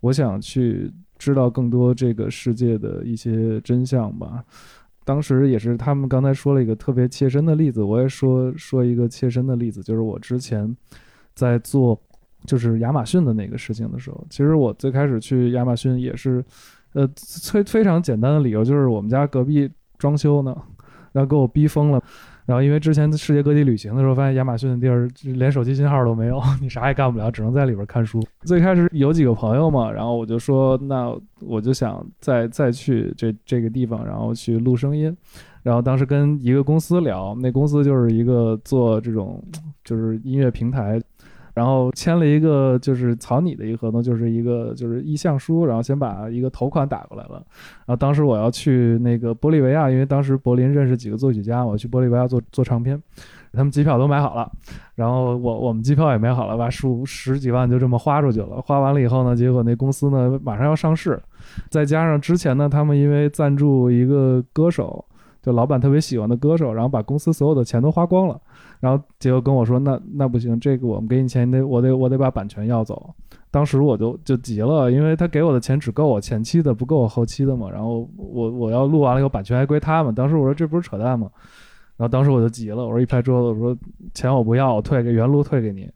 [0.00, 4.44] 我想去知道更多这个世界的一些真相吧。
[5.06, 10.74] 当时也是他们刚才说了一个特别切身的例子，我也说说一个切身的例子，就是我之前
[11.34, 12.00] 在做
[12.46, 16.44] 就是亚马逊的那个事情的时候，其实我最开始去亚马逊也是，
[16.92, 17.08] 呃，
[17.50, 20.56] 非非常简单的理由，就是我们家隔壁装修呢，
[21.12, 22.02] 然后给我逼疯了。
[22.46, 28.22] 然后因为之前世界各地旅行的时候，发现亚马逊的地儿连手机信号都没有， 你啥也干不了，只能在里边看书。
[28.42, 35.16] 最开始有几个朋友嘛，然后我就说，那我就想再再去这这个地方，然后去录声音。
[35.62, 39.42] 然后当时跟一个公司聊，那公司就是一个做这种
[39.82, 41.00] 就是音乐平台，
[41.54, 47.34] 然后签了一个就是草拟的一个合同，就是一个就是意向书，然后先把一个头款打过来了。
[47.86, 53.00] 然后当时我要去那个玻利维亚，因为当时柏林认识几个作曲家，我去玻利维亚做做唱片，
[53.52, 54.50] 他们机票都买好了，
[54.96, 58.60] 然后我我们机票也买好了，把数十几万就这么花出去了。
[58.60, 61.22] 花完了以后呢，结果那公司呢马上要上市，
[61.70, 65.04] 再加上之前呢，他们因为赞助一个歌手。
[65.40, 68.40] 就老板特别喜欢的歌手，然后把公司所有的钱都花光了，
[68.84, 73.14] 然后结果跟我说：“那那不行，这个我们给你钱，你得我得我得把版权要走。”
[73.50, 77.70] 当时我就就急了，因为他给我的钱只够我前期的，不够我后期的嘛。
[77.70, 80.12] 然后我我要录完了以后，版权还归他嘛。
[80.12, 81.30] 当时我说这不是扯淡吗？
[81.96, 83.78] 然后当时我就急了，我说一拍桌子，我说
[84.12, 85.88] 钱我不要，我退给原路退给你。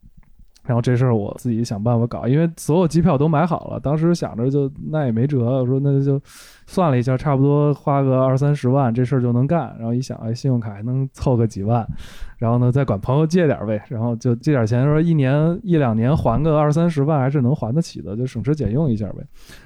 [0.68, 3.80] 然后这事儿我自己想办法搞，因为所有机票都买好了。
[3.80, 6.20] 当时想着就那也没辙，我说那就
[6.66, 9.74] 算了一下，差不多花个二三十万，这事儿就能干。
[9.78, 11.88] 然后一想，哎，信用卡还能凑个几万，
[12.36, 19.24] 然后呢再管朋友借点呗，然后就借点钱，说一年一两年还个二三十万还是能还得起的，就省吃俭用一下呗。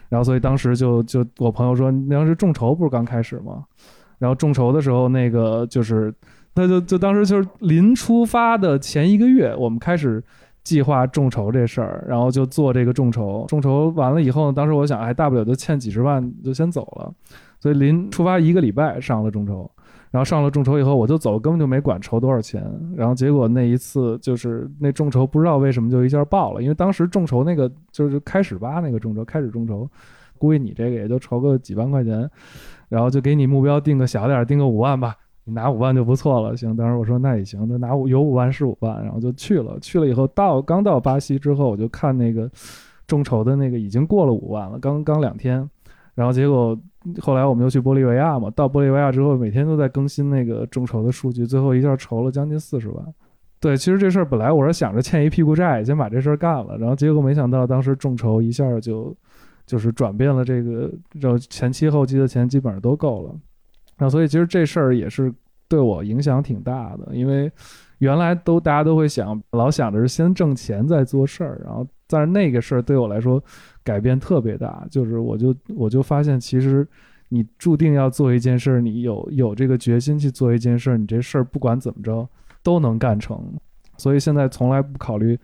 [0.08, 3.64] 然后所以当时就就我朋友说，当时众筹不是刚开始吗？
[4.20, 6.14] 然后众筹的时候，那个就是
[6.54, 10.22] 他就就当时就是临出发的前一个月，我们开始。
[10.64, 13.44] 计划众筹这事儿，然后就做这个众筹。
[13.48, 17.12] 众筹完了以后呢，当时我想，哎，大不了就欠几十万就先走了。
[17.58, 19.70] 所以临出发一个礼拜上了众筹，
[20.10, 22.64] 然后上了众筹以后我就走，根本就没管筹多少钱。
[22.96, 29.88] 然后结果那一次就是那众筹不知道为什么就一下爆了，因为当时众筹那个就是开始吧那个众筹开始众筹，
[30.38, 32.28] 估计你这个也就筹个几万块钱，
[32.88, 35.16] 然后就给你目标定个小点儿，定个五万吧。
[35.44, 36.76] 你拿五万就不错了，行。
[36.76, 39.78] 当时我说那也行，那拿五有五万是五万，然后就去了。
[39.80, 42.50] 去了以后到刚到巴西之后，我就看那个
[43.06, 45.68] 众筹的那个已经过了五万了，刚刚两天。
[46.14, 46.78] 然后结果
[47.20, 53.14] 后来我们又去玻利维亚嘛，到玻利维亚之后每天都在更新那个众筹的数据，最后一下筹了将近四十万。
[53.58, 59.16] 对，其实这事儿本来我是想着欠一屁股债，先把这事儿干了，然后结果没想到当时众筹一下就
[59.64, 63.34] 就是转变了这个，就前期后期的钱基本上都够了。
[64.02, 65.32] 那所以其实这事儿也是
[65.68, 67.48] 对我影响挺大的，因为
[67.98, 73.40] 原来都大家都会想，老想着是先挣钱再做事儿，然后但是那个事儿对我来说
[73.84, 76.84] 改变特别大，就是我就我就发现，其实
[77.28, 82.28] 你注定要做一件事儿，你有有这个决心去做一件事儿，你这事儿不管怎么着
[82.60, 83.40] 都能干成。
[83.98, 85.38] 所以现在从来不考虑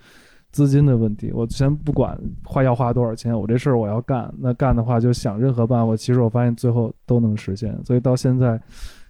[0.66, 7.78] 资金的问题，我先不管花要花多少钱，我这事儿我要干，那干的话就想任何办法，其实我发现最后都能实现。
[7.84, 8.60] 所以到现在。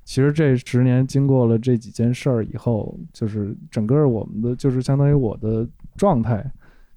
[0.04, 5.68] 其实这十年经过了这几件事儿以后，就是整个我们的就是相当于我的
[5.98, 6.42] 状态，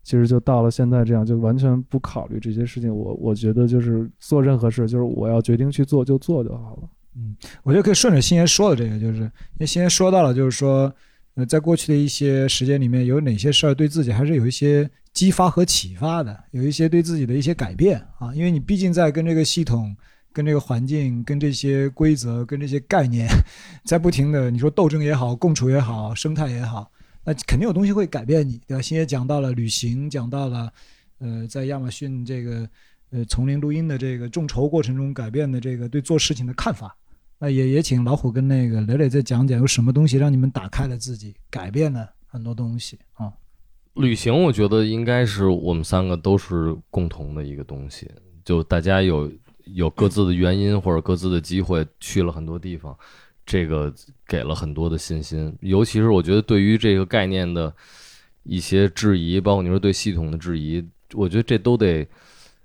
[0.01, 2.89] 其实就到了现在这样，就完全不考虑这些事情。
[2.95, 6.83] 我我觉得就是做任何事，就是我要决定去做就做就好了。
[7.17, 9.29] 嗯，我觉得可以顺着星爷说的这个，就是因
[9.59, 10.89] 为星爷说到了，就是说，
[11.36, 19.95] 呃，在过去的一些时间里面，有哪些事儿对自己还是有一些激发和启发的，有一些对自己的一些改变啊，因为你毕竟在跟这个系统。
[20.34, 23.27] 跟这个环境、跟这些规则、跟这些概念，
[23.84, 26.89] 在不停的你说斗争也好、共处也好、生态也好，
[27.25, 28.82] 那肯定有东西会改变你，对吧？
[28.82, 30.71] 新也讲到了旅行，讲到了，
[31.19, 32.65] 呃，在亚马逊这个
[33.09, 36.95] 呃丛林录音的这个众筹过程中改变的这个对做事情的看法，
[37.41, 43.33] 那也也请老虎跟那个磊磊再讲讲有什么东西让你们打开了自己，改变了很多东西啊。
[43.95, 48.07] 旅行，我觉得应该是我们三个都是共同的一个东西，
[48.45, 49.29] 就大家有。
[49.75, 52.97] 有各自的原因或者各自的机会去了很多地方，
[53.45, 53.93] 这个
[54.27, 55.55] 给了很多的信心。
[55.61, 57.73] 尤其是我觉得对于这个概念的
[58.43, 60.83] 一些质疑，包括你说对系统的质疑，
[61.13, 62.05] 我觉得这都得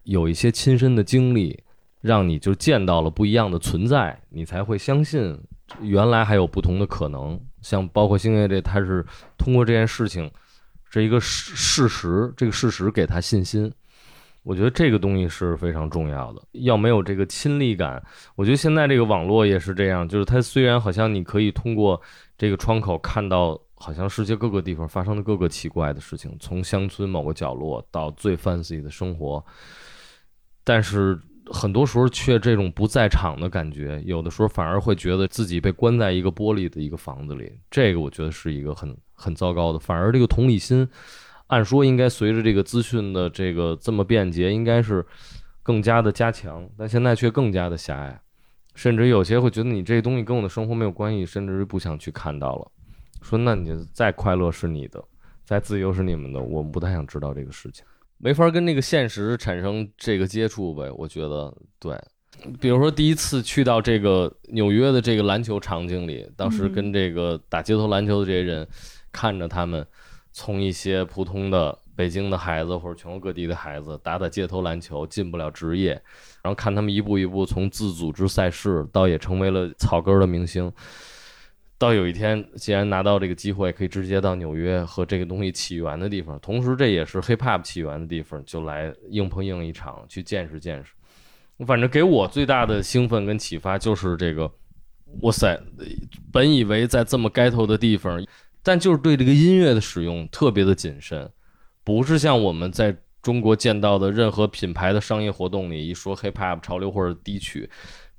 [0.05, 1.63] 有一些亲身的经历，
[2.01, 5.39] 让你就见到了不一样的存在，你才会相信
[5.81, 7.41] 原来还有不同的可能。
[7.63, 9.05] 像包括星爷这，他是
[9.37, 10.31] 通过这件事情
[10.91, 13.73] 是一个事事实，这个事实给他信心。
[14.45, 18.01] 我觉得这个东西是非常重要的，要没有这个亲历感，
[18.37, 22.01] 我觉得现在这个网络也是这样，就是它虽然好像你可以通过
[22.39, 29.45] 这个窗口看到好像世界各个地方发生的各个奇怪的事情，从乡村某个角落到最 fancy 的生活，
[30.63, 31.21] 但是
[31.53, 40.89] 很多时候却这种不在场的感觉，有的时候反而会觉得自己被关在一个玻璃的一个房子里，这个我觉得是一个很很糟糕的，反而这个同理心。
[41.49, 45.07] 按说应该随着这个资讯的这个这么便捷，应该是
[45.63, 48.21] 更加的加强，但现在却更加的狭隘，
[48.75, 52.73] 甚至有些会觉得你这东西跟我的生活没有关系，甚至是不想去看到了。
[53.23, 55.01] 说那你再快乐是你的，
[55.45, 57.85] 再自由是你们的，我们不太想知道这个事情，
[58.19, 60.91] 没法跟那个现实产生这个接触呗。
[60.97, 61.97] 我觉得对，
[62.61, 68.67] 比如说第一次去到这个纽约的这个篮球场景里，当时跟这个打街头篮球的这些人
[69.13, 69.87] 看着他们。
[70.39, 75.93] 从一些普通的北京的孩子或者全国各地的孩子打打街头篮球，进不了职业，
[76.43, 80.71] 然后看他们一步一步从自组织赛事到也成为了草根的明星。
[81.79, 90.93] 到有一天，既然拿到这个机会，可以直接到纽约和这个东西起源的地方，同时这也是 hip hop 起源的地方，就来硬碰硬一场，去见识见识。
[91.67, 94.51] 反正给我最大的兴奋跟启发就是这个，
[95.21, 95.59] 哇塞！
[96.33, 98.25] 本以为在这么街头的地方，
[98.63, 101.31] 但就是对这个音乐的使用特别的谨慎，
[101.85, 107.69] 不是像我们在中国见到的任何品牌的商业活动里一说 hip hop 潮流或者低曲。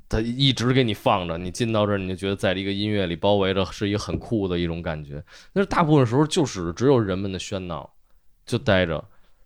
[0.09, 5.21] 他一直给你放着，你进到这儿，你就觉得在一个音乐里包围着，是一个很酷的一种感觉。
[5.51, 7.93] 但是大部分时候就是只有人们的喧闹，
[8.45, 9.03] 就待着，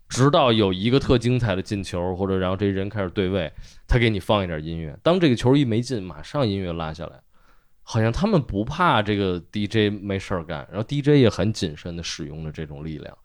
[0.08, 3.52] 直到有一个特精彩的进球，或者然后这人开始对位，
[3.88, 4.96] 他给你放一点音乐。
[5.02, 7.20] 当这个球一没进，马上音乐拉下来，
[7.82, 13.18] 好像他们不怕这个 DJ 没事儿干，然后 DJ 也很谨慎的使用了这种力量，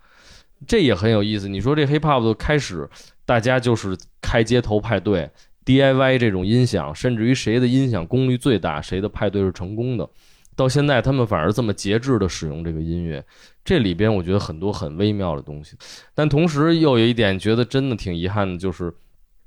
[0.67, 1.51] 这也很有意思。
[1.51, 2.89] 你说这 hip hop 的开始，
[3.27, 5.31] 大家就是开街头派对。
[5.67, 10.09] DIY 这种音响，甚至于谁的音响功率最大，谁的派对是成功的。
[10.55, 13.23] 到现在，他们反而这么节制的使用这个音乐，
[13.65, 15.77] 这里边我觉得很多很微妙的东西。
[16.15, 18.91] 但同时又有一点觉得真的挺遗憾的，就是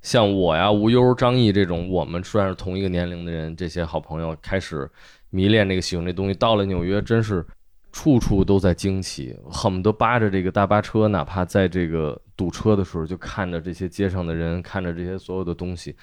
[0.01, 4.87] 像我呀、无忧、张译这种，我们虽然是同一个年龄的人，这些好朋友开始
[5.29, 7.43] 迷恋这个、喜欢这东西，到了纽约，真是。
[7.91, 15.95] 处处都在惊奇，恨不得扒着这个大巴车，哪怕在这个堵车的时候，就看着这些街上的人，看着这些所有的东西，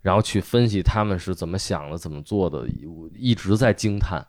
[0.00, 2.66] 然后去分析他们是怎么想的、怎么做的，
[3.14, 4.26] 一直在惊叹，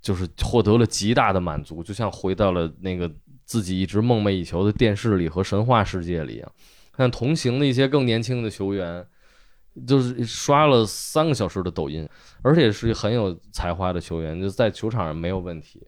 [0.00, 3.10] 就是获得了极大的满足，就像回到了那个
[3.44, 6.52] 自己一直梦寐以求的电视里和神话世界里一样。
[6.92, 9.04] 看同行的一些更年轻的球员，
[9.86, 12.08] 就是刷了三个小时的抖音，
[12.42, 15.82] 而且是很有才华的球员，就在球场上没有问题。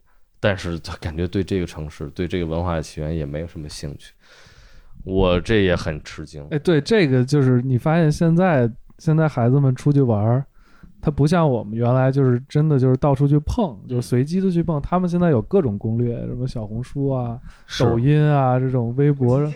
[0.45, 4.13] 但是他感觉对这个城市、对这个文化的起源也没有什么兴趣，
[5.03, 6.47] 我这也很吃惊。
[6.51, 10.45] 哎，对，这个就是你发现现在现在孩子们出去玩儿，
[11.01, 14.79] 他不像我们原来就是真的就是到处去碰，就是随机的去碰。
[14.83, 17.41] 他们现在有各种攻略，什么小红书啊、
[17.81, 19.51] 抖音啊这种微博。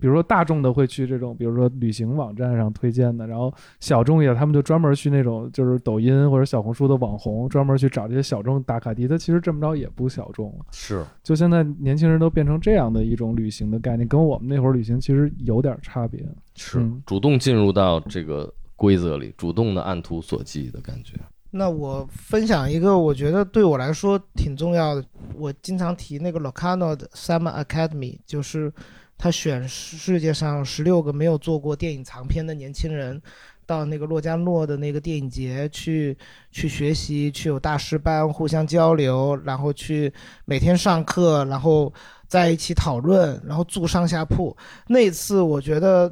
[0.00, 9.06] 比如说大众的会去这种，比如说旅行网站上推荐的，然后小众一点，他们就专门去那种就是抖音或者小红书的网红，专门去找这些小众打卡地。
[9.06, 10.64] 他其实这么着也不小众了。
[10.72, 16.26] 是，就现在年轻人都变成这样的一种旅行的概念，跟我们那会儿旅行其实有点差别。
[16.54, 21.14] 是，主动进入到这个规则里，主动的按图索骥的感觉。
[21.50, 25.04] 那我分享一个，我觉得对我来说挺重要的。
[25.34, 28.72] 我经常提那个 Locano 的 Summer Academy，就是。
[29.20, 33.20] 他选世界上十六个没有做过电影长片的年轻人，
[33.66, 36.16] 到那个洛迦诺的那个电影节去
[36.50, 40.10] 去学习，去有大师班互相交流，然后去
[40.46, 41.92] 每天上课，然后
[42.26, 44.56] 在一起讨论，然后住上下铺。
[44.86, 46.10] 那次我觉得，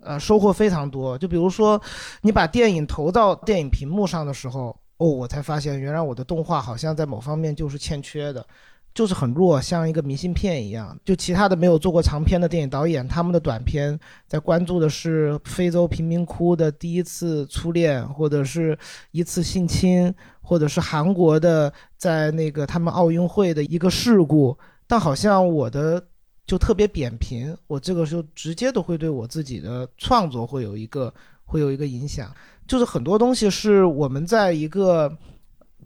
[0.00, 1.18] 呃，收获非常多。
[1.18, 1.80] 就比如说，
[2.22, 8.46] 你把电影投到电影屏幕上的时候，哦，我才发现原来我的动画好像在某方面就是欠缺的。
[8.94, 10.96] 就是很弱，像一个明信片一样。
[11.04, 18.78] 就其他的没有做过长片的电影导演，他们的短片在关注的是非洲贫民窟的第一次初恋，或者是
[19.10, 24.56] 一次性侵，或者是韩国的在那个他们奥运会的一个事故。
[24.86, 26.00] 但好像我的
[26.46, 31.12] 就特别扁平，我这个时候直接都会对我自己的创作会有一个
[31.44, 32.32] 会有一个影响。
[32.68, 35.12] 就是很多东西是我们在一个。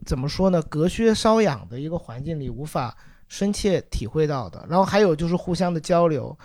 [0.05, 0.62] 怎么说呢？
[0.62, 2.96] 隔靴搔痒的一个环境里，无法
[3.28, 4.64] 深切体会到的。
[4.68, 6.36] 然后还有就是互相的交流。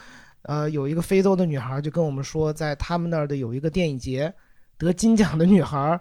[0.43, 4.34] 呃，有一个非洲的女孩就跟我们说，在他们那儿的有一个电影节，
[4.78, 5.97] 得金奖的女孩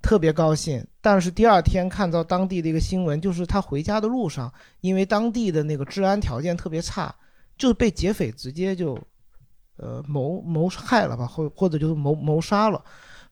[0.00, 0.86] 特别高兴。
[1.00, 7.12] 但是第二天看到当地的一个新闻，就是她回家的路上，因为当地的那个治安条件特别差，
[7.58, 8.96] 就被劫匪直接就
[9.76, 12.80] 呃谋谋害了吧，或或者就是谋谋杀了。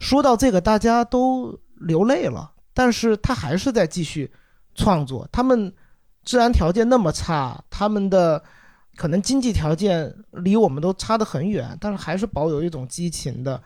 [0.00, 2.50] 说到这个，大家都流泪了。
[2.78, 4.30] 但是他还是在继续
[4.76, 5.28] 创作。
[5.32, 5.72] 他们
[6.22, 8.40] 治安条件那么差，他们的
[8.94, 13.60] 可能经济条件离我们都差得很远，但是还是保有一种激情的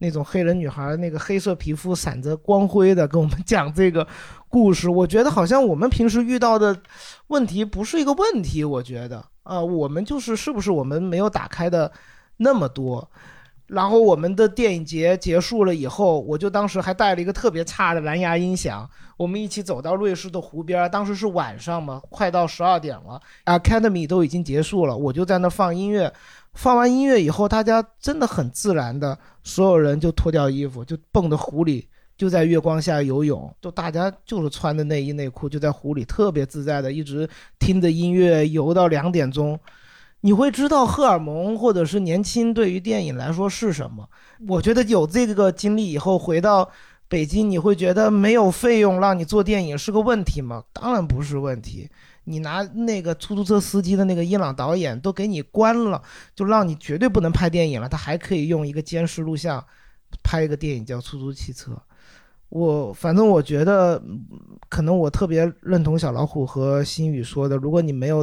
[0.00, 4.06] 那种黑人女孩，那个黑色皮肤闪着光辉的跟我们讲这个
[4.50, 4.90] 故事。
[4.90, 6.78] 我觉得好像我们平时遇到的
[7.28, 8.62] 问题不是一个问题。
[8.62, 11.90] 我觉得啊，我们就是是不是我们没有打开的
[12.36, 13.10] 那么多。
[13.68, 20.90] 然后我们的电影节结束了以后，我就当时还带了一个特别差的蓝牙音响，我们一起走到瑞士的湖边。
[20.90, 26.12] 当时是晚上嘛，快到十二点了，Academy 都已经结束了，我就在那放音乐。
[26.54, 39.60] 放完音乐以后，大家真的很自然的，所有人就脱掉衣服，就蹦到湖里就在月光下游泳，就大家就是穿的内衣内裤，就在湖里特别自在的，一直听着音乐游到两点钟。
[40.20, 44.08] 你会知道荷尔蒙或者是年轻对于电影来说是什么。
[44.46, 46.68] 我觉得有这个经历以后回到
[47.08, 50.64] 北京，你会觉得没有费用让你做电影是个问题吗？
[50.72, 51.88] 当然不是问题。
[52.24, 56.02] 你拿那个出租车司机的那个伊朗导演都给你关了，
[56.34, 57.88] 就让你绝对不能拍电影了。
[57.88, 59.64] 他还可以用一个监视录像
[60.22, 61.72] 拍一个电影叫《出租汽车》。
[62.50, 64.02] 我反正我觉得，
[64.68, 68.22] 可能我特别认同小老虎和新宇说的，如果你没有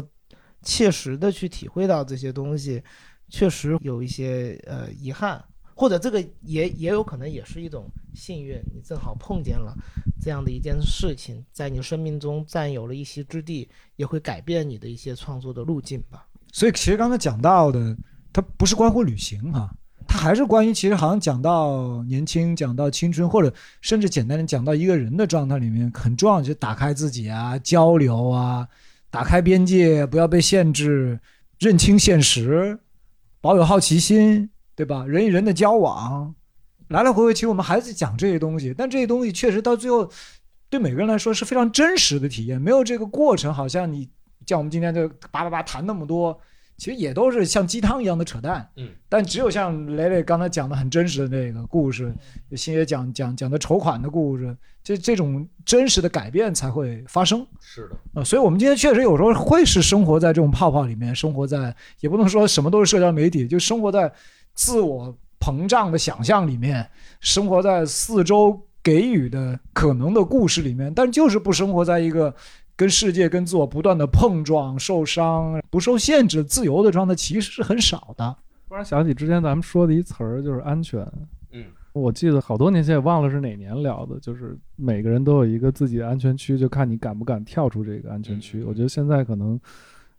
[0.65, 2.83] 切实的去体会到这些东西，
[3.29, 5.41] 确实有一些呃遗憾，
[5.73, 9.73] 或者这个也也有可能也是一种幸运，你正好碰见了
[10.21, 16.27] 这样的一件事情，在你生命中占有了一席之地，也会改变你的一些创作的路径吧。
[16.51, 17.95] 所以其实刚才讲到的，
[18.33, 19.69] 它不是关乎旅行哈、
[20.07, 28.67] 它还是关于其实好像讲到年轻，讲到青春，或者甚至简单的讲到一个人的状态里面，很重要就是打开自己啊，交流啊，
[29.15, 31.17] 打开边界，不要被限制，
[31.57, 32.77] 认清现实，
[33.39, 35.05] 保有好奇心，对吧？
[35.07, 36.35] 人与人的交往，
[36.89, 40.11] 来来回回，其实我们还在讲这些东西，但这些东西确实到最后，
[40.69, 44.09] 对每个人来说是非常真实的体验，没有这个过程，好像你
[44.45, 46.37] 像我们今天就叭叭叭谈那么多。
[46.77, 52.13] 其实也都是像鸡汤一样的扯淡，嗯，但只有像磊磊刚才讲的很真实的那个故事，
[52.55, 57.45] 星爷讲讲讲的筹款的故事，这这种真实的改变才会发生。
[57.61, 64.11] 是的，啊，所以我们今天确实有时候会是生活在这种泡泡里面，生活在也不能说什么都是社交媒体，就生活在
[64.53, 66.85] 自我膨胀的想象里面，
[67.21, 72.35] 生活在四周给予的可能的故事里面，但就是不生活在一个
[72.75, 78.35] 跟世界、跟自我不断的碰撞、受伤、不受限制、自由的状态，其实是很少的。
[78.67, 80.99] 突然想起之前咱们说的一词儿，就是安全。
[81.51, 81.63] 嗯，
[81.93, 88.59] 我记得好多年前也忘了是哪年聊的，就是每个人都有一个自己的安全区，就看你敢不敢跳出这个安全区。
[88.59, 89.57] 嗯我觉得现在可能，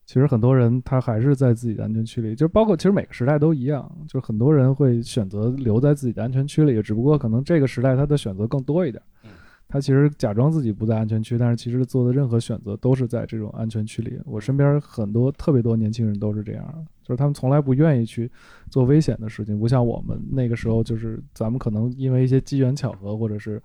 [0.06, 9.30] 其实很多人他还是在自己的安全区里，就包括其实每个时代都一样，就是很多人会选择留在自己的安全区里，只不过可能这个时代他的选择更多一点嗯。
[9.68, 14.18] 他其实假装自己不在安全区，但是其实做的任何选择都是在这种安全区里。
[14.24, 18.30] 我身边很多特别多年轻人都是这样，就是他们从来不愿意去
[18.70, 23.60] 做危险的事情，不像我们那个时候，就是咱们可能因为一些机缘巧合，或者是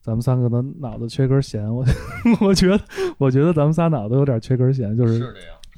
[0.00, 1.84] 咱们三个的脑子缺根弦，我
[2.40, 2.80] 我觉得
[3.18, 5.34] 我觉得咱们仨脑子有点缺根弦，就是。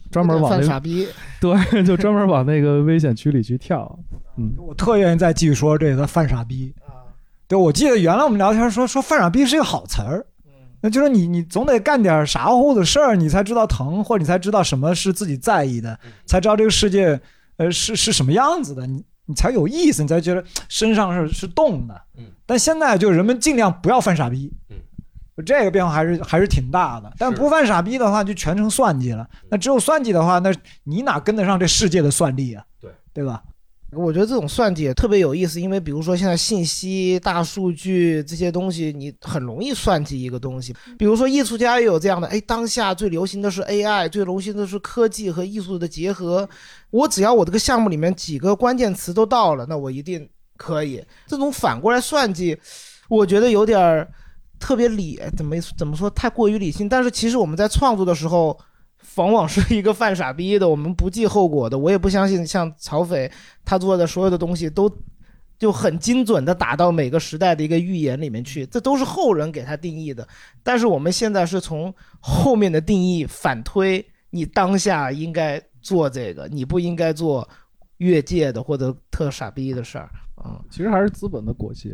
[0.08, 1.04] 专门往那个傻逼，
[1.40, 3.98] 对，就专门往那个危险区里去跳。
[4.36, 6.72] 嗯，我特愿意再继续说这个犯傻逼。
[7.46, 10.26] 啊，对，我记得原来我们聊天说说犯傻逼是一个好词儿，
[10.80, 17.20] 那就是你你总得干点傻乎乎的事儿，你才知道疼，或者你才知道什么是自己在意的，才知道这个世界
[17.56, 22.02] 呃是是什么样子的，你你才有意思，你才觉得身上是是动的。
[22.16, 24.52] 嗯，但现在就人们尽量不要犯傻逼。
[24.70, 24.76] 嗯。
[25.44, 29.28] 这个变化还是还是挺大的，但不犯傻逼的话，就全成算计了。
[29.50, 30.50] 那只有算计的话，那
[30.84, 32.64] 你哪跟得上这世界的算力啊？
[32.80, 33.42] 对，对吧？
[33.92, 40.74] 我觉得这种算计也特别有意思，因为比如说现在信息、大数据这些东西，你很容易算计一个东西。
[40.98, 46.48] 比如说艺术家也有这样的，哎，当下最流行的是 AI，最流行的是科技和艺术的结合。
[46.90, 51.02] 我只要我这个项目里面几个关键词都到了，那我一定可以。
[51.28, 52.58] 这种反过来算计，
[53.08, 54.08] 我觉得有点儿
[54.58, 56.88] 特别理，怎么怎么说太过于理性。
[56.88, 58.58] 但是其实我们在创作的时候，
[59.16, 61.76] 往往是一个犯傻逼的，我们不计后果的。
[61.78, 63.30] 我也不相信像曹斐
[63.64, 64.90] 他做的所有的东西都
[65.58, 70.26] 就很精准的打到每个时代的一个预言里面去，这都是后人给他定义的。
[70.62, 77.48] 但是我们现在是从后面的定义反推，你当下应该做这个，你不应该做
[77.96, 80.60] 越界的或者特傻逼的事儿啊。
[80.70, 81.88] 其实还是资本的裹挟，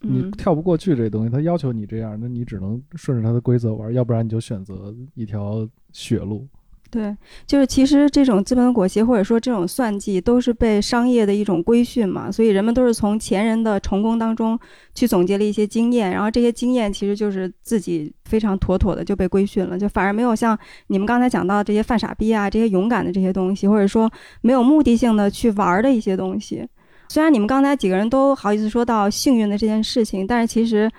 [0.00, 6.46] 你嗯，跳不过去这东西，他要求你这样，那你只能顺着他的规则玩，要不然你就选择一条血路。
[6.90, 7.14] 对，
[7.46, 14.58] 就是其实这种资本裹挟或者说这种算计，都是被商业的一种规训嘛，所以人们都是从前人的成功当中
[14.94, 24.10] 去总结了一些经验，然后这些经验其实就是自己非常妥妥的就被规训了，就反而没有像你们刚才讲到这些犯傻逼啊，这些勇敢的这些东西，或者说
[24.40, 26.66] 没有目的性的去玩儿的一些东西。
[27.08, 30.90] 虽然你们刚才几个人都好意思说到幸运的这件事情，但是其实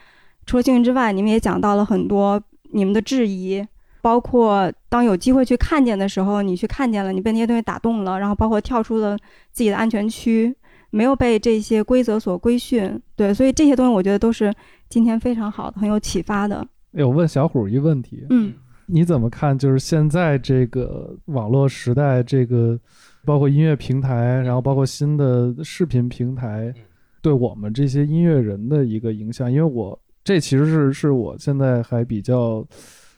[0.45, 2.41] 除了幸运之外，你们也讲到了很多
[2.72, 3.65] 你们的质疑，
[4.02, 9.18] 包括当有机会去看见的时候，你去看见了，你被那些东西打动了，然后包括跳出了
[9.52, 10.56] 自己的安全区，
[10.90, 12.99] 没有被这些规则所规训。
[13.15, 14.53] 对，所以这些东西我觉得都是
[14.90, 16.65] 今天非常好的，很有启发的。
[16.94, 18.53] 哎，我问小虎一问题，嗯
[18.88, 19.56] 你怎么看？
[19.56, 22.80] 就是现在这个网络时代，这个
[23.26, 26.74] 包括音乐平台，然后包括新的视频平台，
[27.22, 32.66] 对我们这些音乐人的一个影响，因为我这其实是是我现在还比较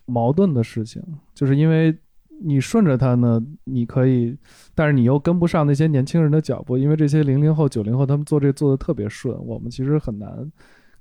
[0.06, 1.02] 矛盾的事情，
[1.34, 1.96] 就是因为
[2.44, 4.36] 你顺着他呢，你可以，
[4.74, 10.52] 但是你又跟不上那些年轻人的脚步，因为这些零零后、九零后他们做这做的特别顺，我们其实很难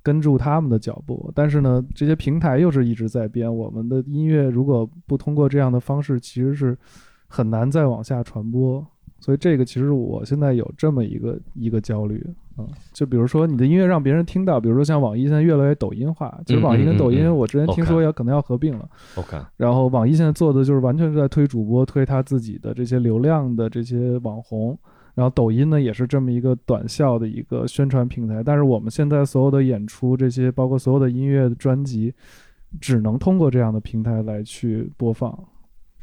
[0.03, 1.33] 跟住他们的脚步。
[1.35, 6.77] 但是呢，这些平台又是一直在变，我们的音乐如果不通过这样的方式，其实是
[7.31, 8.87] 很难再往下传播。
[9.23, 12.19] 所以这个其实我现在有这么一个一个焦虑
[12.57, 24.79] 啊、嗯，就比如说你的音乐让别人听到，比如说像网易现在越来越抖音化，其实网易跟抖音我之前听说要可能要合并了，OK，然后网易现在做的就是完全是在推主播，推他自己的这些流量的这些网红。
[25.13, 32.15] 然后抖音呢也是这么一个短效的一个宣传平台，但是我们现在所有的演出，这些包括所有的音乐的专辑，
[32.81, 35.37] 只能通过这样的平台来去播放。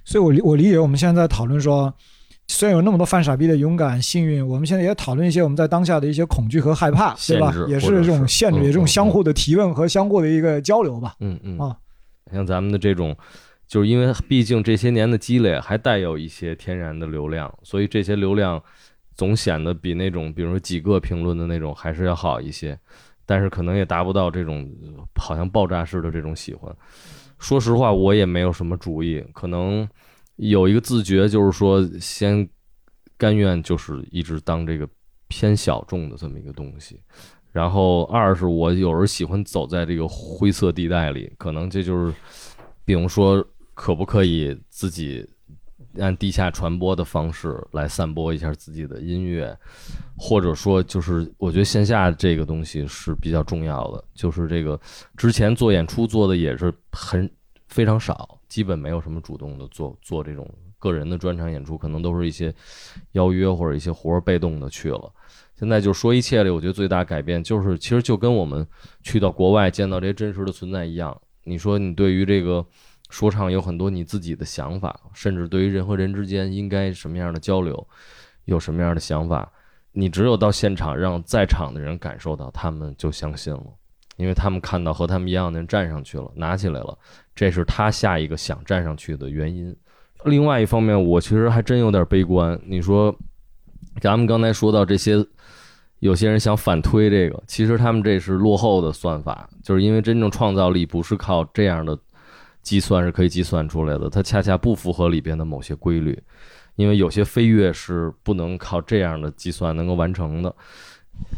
[0.07, 1.93] 所以我理我理解我们现在在讨论说，
[2.47, 7.53] 虽然有那么多犯傻逼的勇敢、幸运，我们现在也讨论一些我们在当下的一些恐惧和害怕，对吧？
[7.67, 11.15] 也是这种限制，嗯也这种嗯相互的提问和相互的一个交流吧。
[11.19, 11.75] 嗯嗯啊，
[12.31, 13.13] 像咱们的这种，
[13.67, 18.63] 就是因为毕竟这些年的积累，还带有一些天然的流量，所以这些流量
[19.13, 22.79] 总显得比那种，比如说几个评论的那种还是要好一些，
[23.25, 26.73] 但是可能也达不到这种呃好像爆炸式的这种喜欢。
[27.39, 29.87] 说实话，我也没有什么主意，可能
[30.37, 32.47] 有一个自觉，就是说先
[33.17, 34.87] 甘愿就是一直当这个
[35.27, 36.99] 偏小众的这么一个东西。
[37.51, 42.13] 然后二是我有时候喜欢走在这个灰色地带里，可能这就是，
[42.85, 43.43] 比如说
[43.73, 45.27] 可不可以自己
[45.97, 49.57] 按地下传播的方式来散播一下自己的音乐，
[50.15, 54.79] 或者说就是我觉得线下这个东西是比较重要的，就是这个
[55.15, 57.29] 之前做演出做的也是很
[57.67, 60.47] 非常少，基本没有什么主动的做做这种
[60.77, 62.53] 个人的专场演出，可能都是一些
[63.13, 65.11] 邀约或者一些活儿被动的去了。
[65.59, 68.65] 现在就说一切里，我觉得最大改变就是，其实就跟我们
[69.01, 71.19] 去到国外见到这些真实的存在一样。
[71.43, 72.63] 你说你对于这个
[73.09, 77.87] 说唱有很多你自己的想法，甚至对于人和人之间应该什么样的交流，
[78.45, 79.51] 有什么样的想法，
[79.91, 83.63] 你只有到现场让在场的人感受到，他们就相信了，
[84.17, 86.97] 因为他们看到和他们一样的人站上去了，拿起来了，
[87.33, 89.75] 这是他下一个想站上去的原因。
[90.25, 92.59] 另外一方面，我其实还真有点悲观。
[92.65, 93.15] 你说，
[94.01, 95.25] 咱们刚才说到这些。
[95.99, 101.97] 有些人想反推这个，其实他们这是落后的算法，就是因为真正创造力不是靠这样的
[102.67, 106.21] 计算是可以计算出来的，它恰恰不符合里边的某些规律，
[106.75, 110.53] 因为有些飞跃是不能靠这样的计算能够完成的。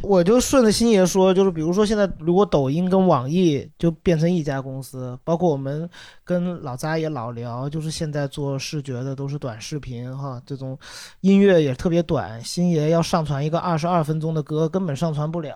[0.01, 5.87] 我就顺着星爷说，就是比如说现在如果抖音跟网易就变成一家公司，包括我们
[6.23, 10.75] 跟老扎也老聊，就是现在做视觉的都是短视频哈，这种
[11.21, 15.55] 音乐也特别短，星爷要上传一个二十二分钟的歌根本上传不了。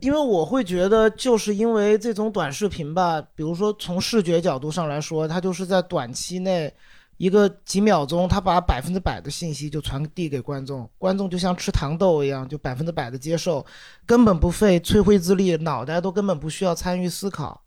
[0.00, 6.72] 因为我会觉得，就是因为这种短视频吧，比如说从视觉角度上来说，它就是在短期内
[7.16, 13.64] 一个几秒钟，他把百分之百的信息就传递给观众，观众就像吃糖豆一样，就百分之百的接受，
[14.04, 17.58] 根本不费吹灰之力，脑袋都根本不需要参与思考。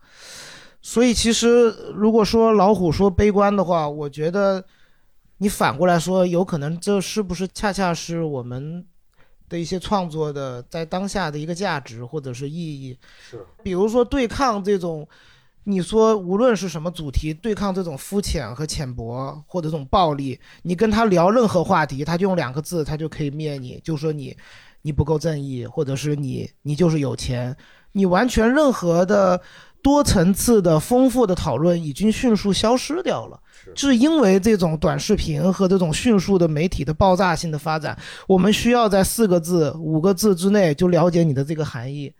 [0.81, 4.63] 所以其实如果说老虎说悲观的话，我觉得
[5.39, 8.85] 你反过来说，有可能这是不是恰恰是我们
[9.49, 12.97] 的一些创作的在当下的一个价值或者是意义？
[13.29, 15.05] 是，比如说对抗这种。
[15.65, 24.35] 你说无论是什么主题，对抗这种肤浅和浅薄或者这种暴力，你跟他聊任何话题，他就用两个字，他就可以灭你，就说你
[24.81, 27.55] 你不够正义，或者是你你就是有钱，
[27.91, 29.39] 你完全任何的
[29.83, 33.39] 多层次的丰富的讨论已经迅速消失掉了，
[33.75, 42.13] 是因为这种短视频和这种迅速的媒体的爆炸性的发展，我们需要在四个字、五个字之内就了解你的这个含义。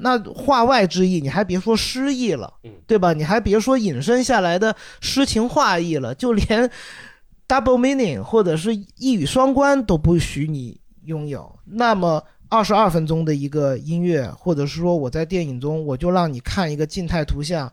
[0.00, 2.52] 那话外之意，你还别说诗意了，
[2.86, 3.12] 对吧？
[3.12, 6.70] 你还别说引申下来的诗情画意了，就连
[7.48, 11.58] double meaning 或者是一语双关都不许你拥有。
[11.64, 17.72] 那么二十二分钟的一个音乐，或者是说我在电影中我就让你看一个静态图像，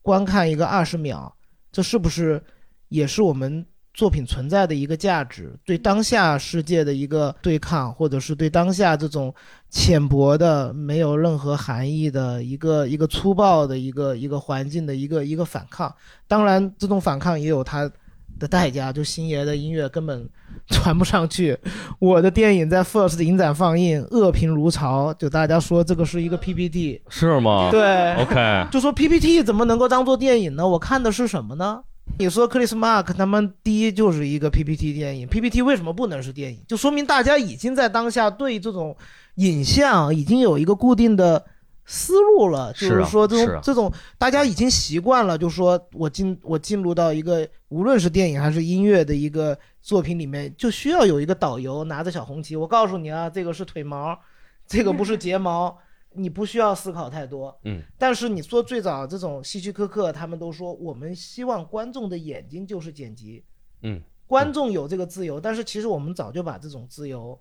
[0.00, 1.34] 观看一个二十秒，
[1.76, 2.42] 这是不是
[2.88, 3.62] 也是我们
[3.92, 5.54] 作品存在的一个价值？
[5.62, 9.34] 对当下世界的一个对抗，或者是对当下这种
[9.68, 15.94] 浅薄的、没有任何含义的一个一个粗暴的一个一个环境的一个一个反抗。
[16.26, 17.90] 当然，这种反抗也有它
[18.38, 20.28] 的代价，就星爷的音乐根本
[20.68, 21.58] 传不上去。
[21.98, 27.70] 我的电影在 First 影展放映，恶评如潮，就大家说这个是一个 PPT，是吗？
[27.70, 30.66] 对，OK，就说 PPT 怎么能够当做电影呢？
[30.66, 31.80] 我看的是什么呢？
[32.18, 36.60] 你说克里斯马克他们第一就是一个 PPT 电影，PPT 为什么不能是电影？
[36.66, 38.96] 就说明大家已经在当下对这种
[39.34, 41.44] 影像已经有一个固定的
[41.86, 54.18] 思路了，就是啊说这种、这种大家已经习惯了，就是说我进我进入到一个无论是电影还是音乐的一个作品里面，就需要有一个导游拿着小红旗，我告诉你啊，这个是腿毛，
[54.66, 55.78] 这个不是睫毛。
[56.18, 63.44] 你不需要思考太多，嗯，但是你说最早这种希区柯克，他们都说我们希望观众的眼睛就是剪辑，
[63.82, 67.38] 嗯，观众有这个自由，但是其实我们早就把这种自由，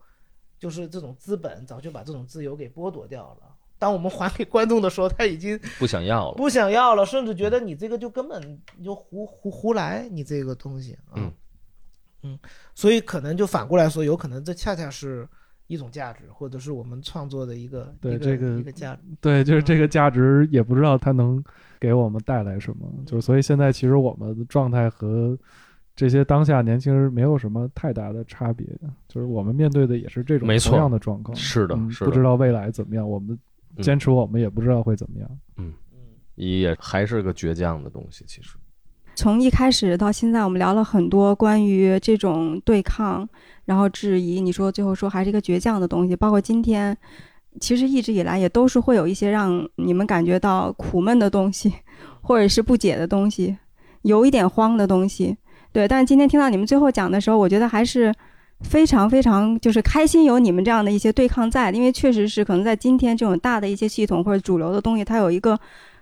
[0.59, 3.54] 就是这种资本早就把这种自由给剥夺掉了。
[3.85, 6.37] 当我们还给观众的时候，他已经不想要了。
[6.37, 8.41] 不想要了，甚至觉得你这个就根本
[8.75, 11.31] 你就胡胡胡来，你这个东西啊，嗯
[12.23, 12.39] 嗯，
[12.73, 15.27] 所以可能就反过来说，有可能这恰恰是
[15.67, 19.01] 一种价值，或者是我们创作的一个一个对这个一个价值。
[19.21, 21.43] 对，就是这个价值也不知道它能
[21.79, 25.37] 给我们带来什么，就是所以现在其实我们的状态和
[25.95, 28.65] 这些当下年轻人没有什么太大的差别，
[29.07, 31.35] 就是我们面对的也是这种同样的状况。
[31.37, 33.39] 是的嗯是的不知道未来怎么样，我们嗯
[33.81, 35.29] 坚持我们也不知道会怎么样。
[35.57, 35.73] 嗯
[36.35, 38.57] 也还是个倔强的东西，其实。
[39.15, 43.25] 从一开始到现在，我们聊了很多关于这种对抗，
[43.63, 44.41] 然后质疑。
[44.41, 46.97] 你说最后说还是一个倔强的东西，包括今天，
[47.61, 51.71] 其实一直以来也都是会有一些让你们感觉到苦闷的东西，
[52.21, 53.57] 或者是不解的东西，
[54.01, 55.37] 有一点慌的东西。
[55.71, 58.13] 对，但是今天听到你们最后讲的时候，我觉得还是
[58.61, 65.59] 非常非常就是开心有你们这样的一些对抗在，因为确实是可能在今天这种大的一些系统或者主流的东西，它有一个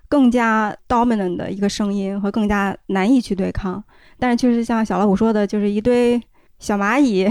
[0.08, 3.82] 更加 dominant 的一个声音和更加难以去对抗。
[4.18, 6.20] 但是确实像小老虎说的，就是一堆
[6.58, 7.28] 小蚂蚁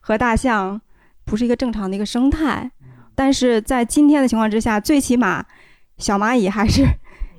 [0.00, 0.80] 和大象，
[1.24, 2.70] 不是一个正常的一个生态。
[3.14, 5.44] 但是在今天的情况之下，最起码
[5.96, 6.84] 小蚂蚁还是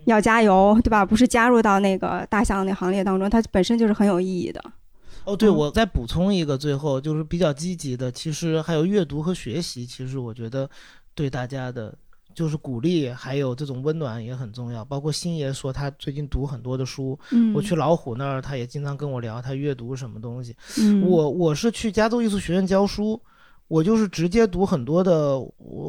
[0.06, 1.06] 要加油，对吧？
[1.06, 4.64] 不是加入到那个大象那行列当中，它本身就是很有意义的。
[5.26, 10.70] 哦，对，嗯我再补充一个，最后就是比较积极的，其实还有阅读和学习，其实我觉得
[11.14, 11.96] 对大家的，
[12.34, 14.84] 就是鼓励，还有这种温暖也很重要。
[14.86, 20.56] 包括星爷说他最近读很多的书，嗯，我去老虎那儿，他也经常跟我聊他阅读什么东西。
[20.80, 23.22] 嗯，我我是去加州艺术学院教书，
[23.68, 25.40] 我就是直接读很多的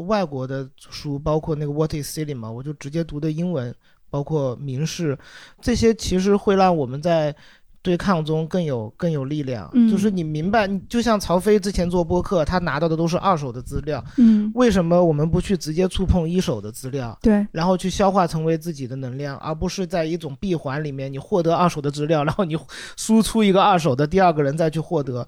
[0.07, 3.74] 外国的书，包括那个 What is Cinema，我就直接读的英文，
[4.11, 5.16] 包括名士，
[5.62, 7.35] 这些其实会让我们在
[7.82, 9.70] 对抗中更有更有力量。
[9.73, 17.19] 嗯就是你明白，就像曹飞之前做播客，他拿到的都是二手的资料，嗯，为什么我们不去直接触碰一手的资料？
[17.23, 22.57] 对，然后去消化成为自己的能量，而不是在一种闭环里面，你获得二手的资料，然后你
[22.97, 25.27] 输出一个二手的，第二个人再去获得。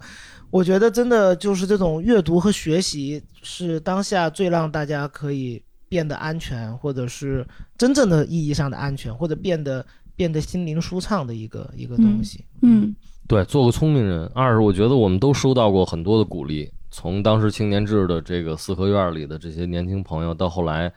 [0.51, 7.47] 我觉得真的就是这种阅读和学习是当下最让大家可以变得安全，或者是
[7.79, 9.85] 真正的意义上的安全，或者变得
[10.17, 12.45] 变得心灵舒畅的一个一个东西。
[12.63, 12.95] 嗯
[13.29, 14.31] 对，做个聪明人。
[14.35, 20.93] 二是我觉得我们都收到过很多的鼓励，从当时青年志的这个四合院里的这些年轻朋友，到后来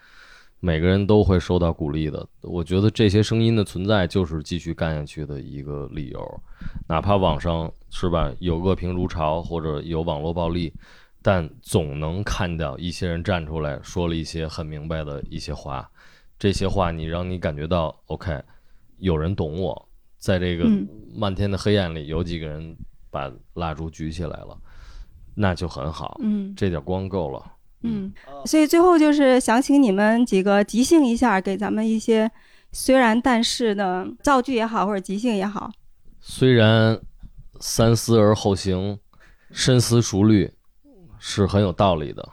[0.59, 2.27] 每个人都会收到鼓励的。
[2.41, 6.41] 我觉得这些声音的存在就是继续干下去的一个理由，
[6.87, 10.73] 哪怕网上是吧有恶评如潮，或者有网络暴力，
[11.21, 15.89] 但总能看到一些人站出来说了一些很明白的一些话，
[16.37, 18.41] 这些话你让你感觉到 OK，
[18.97, 22.75] 有人懂我，在这个嗯漫天的黑暗里，有几个人
[23.09, 24.57] 把蜡烛举起来了，
[25.33, 27.51] 那就很好，嗯这点光够了。
[27.81, 28.11] 嗯，
[28.45, 32.31] 所以最后就是想请你们几个即兴一下，给咱们一些
[32.71, 35.71] 虽然但是的造句也好，或者即兴也好。
[36.19, 36.99] 虽然
[37.59, 38.97] 三思而后行，
[39.51, 40.51] 深思熟虑
[41.19, 42.27] 是很有道理的，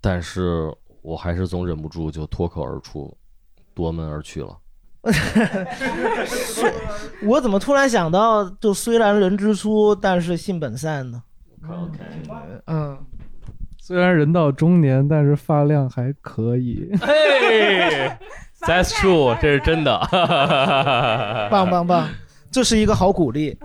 [0.00, 0.72] 但是
[1.02, 3.16] 我还是总忍不住就脱口而出，
[3.74, 4.56] 夺门而去了。
[7.22, 11.22] 我怎么突然想到，就虽然人之初，但是性本善呢？
[12.66, 12.98] 嗯，
[13.78, 16.90] 虽然人到中年，但是发量还可以。
[17.00, 18.10] 嘿
[18.60, 19.98] ，That's true，这是真的。
[21.50, 22.08] 棒棒棒，
[22.50, 23.58] 这是一个好鼓励。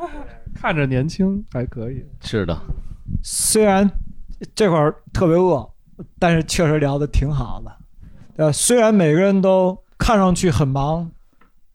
[0.55, 2.05] 看着年轻还可以。
[2.21, 2.57] 是的，
[3.23, 3.89] 虽然
[4.53, 5.67] 这会儿特别饿，
[6.17, 7.71] 但是确实聊得挺好的。
[8.37, 11.09] 呃，虽然每个人都看上去很忙，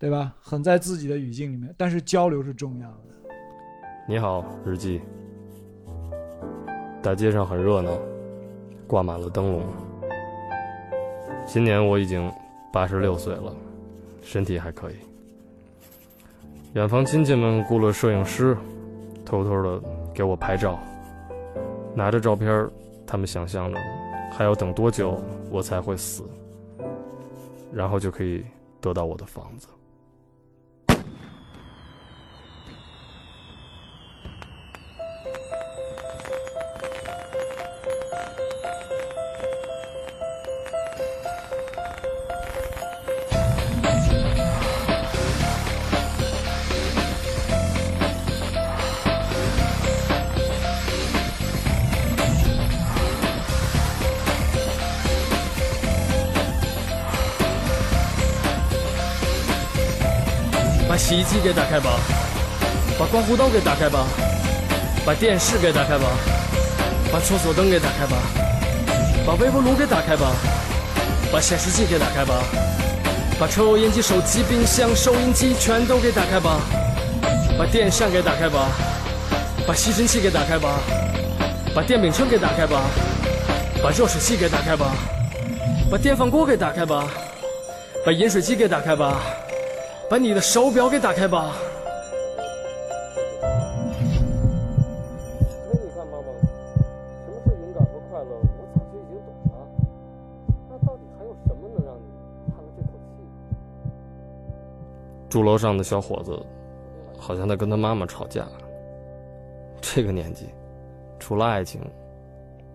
[0.04, 0.34] 对吧？
[0.38, 2.96] 很在自己的语境里面，但是交流是重要的。
[4.06, 5.00] 你好，日记。
[7.02, 7.90] 大街上很热闹，
[8.86, 9.62] 挂满了灯笼。
[11.46, 12.30] 今年我已经
[12.70, 13.56] 八十六岁了，
[14.20, 14.96] 身体还可以。
[16.74, 18.54] 远房亲戚们雇了摄影师，
[19.24, 19.80] 偷偷的
[20.12, 20.78] 给我拍照。
[21.94, 22.68] 拿着照片，
[23.06, 23.78] 他们想象着
[24.30, 25.18] 还要等多久
[25.50, 26.24] 我才会死，
[27.72, 28.44] 然后就可以
[28.82, 29.66] 得到我的房子。
[61.34, 61.98] 机给打开吧，
[62.96, 64.06] 把刮胡刀给打开吧，
[65.04, 66.06] 把电视给打开吧，
[67.12, 68.16] 把厕所灯给打开吧，
[69.26, 70.30] 把微波炉给打开吧，
[71.32, 72.36] 把显示器给打开吧，
[73.36, 76.60] 把抽油烟机、手机、冰箱、收音机全都给打开吧，
[77.58, 78.68] 把电扇给打开吧，
[79.66, 80.78] 把吸尘器给打开吧，
[81.74, 82.82] 把电饼铛给打开吧，
[83.82, 84.92] 把热水器给打开吧，
[85.90, 87.08] 把电饭锅给打开吧，
[88.06, 89.20] 把饮水机给打开吧。
[90.10, 91.56] 把你的手表给打开吧。
[93.40, 93.48] 那，
[95.72, 96.26] 你看，妈妈，
[97.24, 99.52] 什么是勇敢和快乐，我早就已经懂了。
[100.70, 102.02] 那到底还有什么能让你
[102.52, 103.24] 叹了这口气？
[105.28, 106.38] 住楼上的小伙子，
[107.18, 108.46] 好像在跟他妈妈吵架。
[109.80, 110.48] 这个年纪，
[111.18, 111.80] 除了爱情，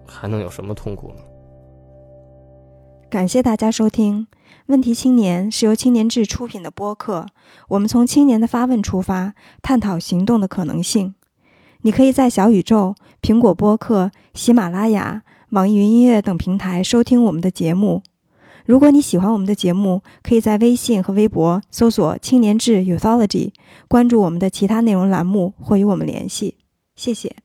[0.05, 1.21] 还能有什么痛苦呢？
[3.09, 4.27] 感谢大家收听。
[4.69, 7.25] 问题青年是由青年志出品的播客，
[7.69, 9.33] 我们从青年的发问出发，
[9.63, 11.15] 探讨行动的可能性。
[11.81, 18.03] 你可以在小宇宙、苹果播客、喜马拉雅、网易云音乐等平台收听我们的节目。
[18.67, 23.51] 如果你喜欢我们的节目，可以在微信和微博搜索“青年志 Uthology”，
[23.87, 26.57] 关注我们的其他内容栏目或与我们联系。
[26.95, 27.35] 谢谢。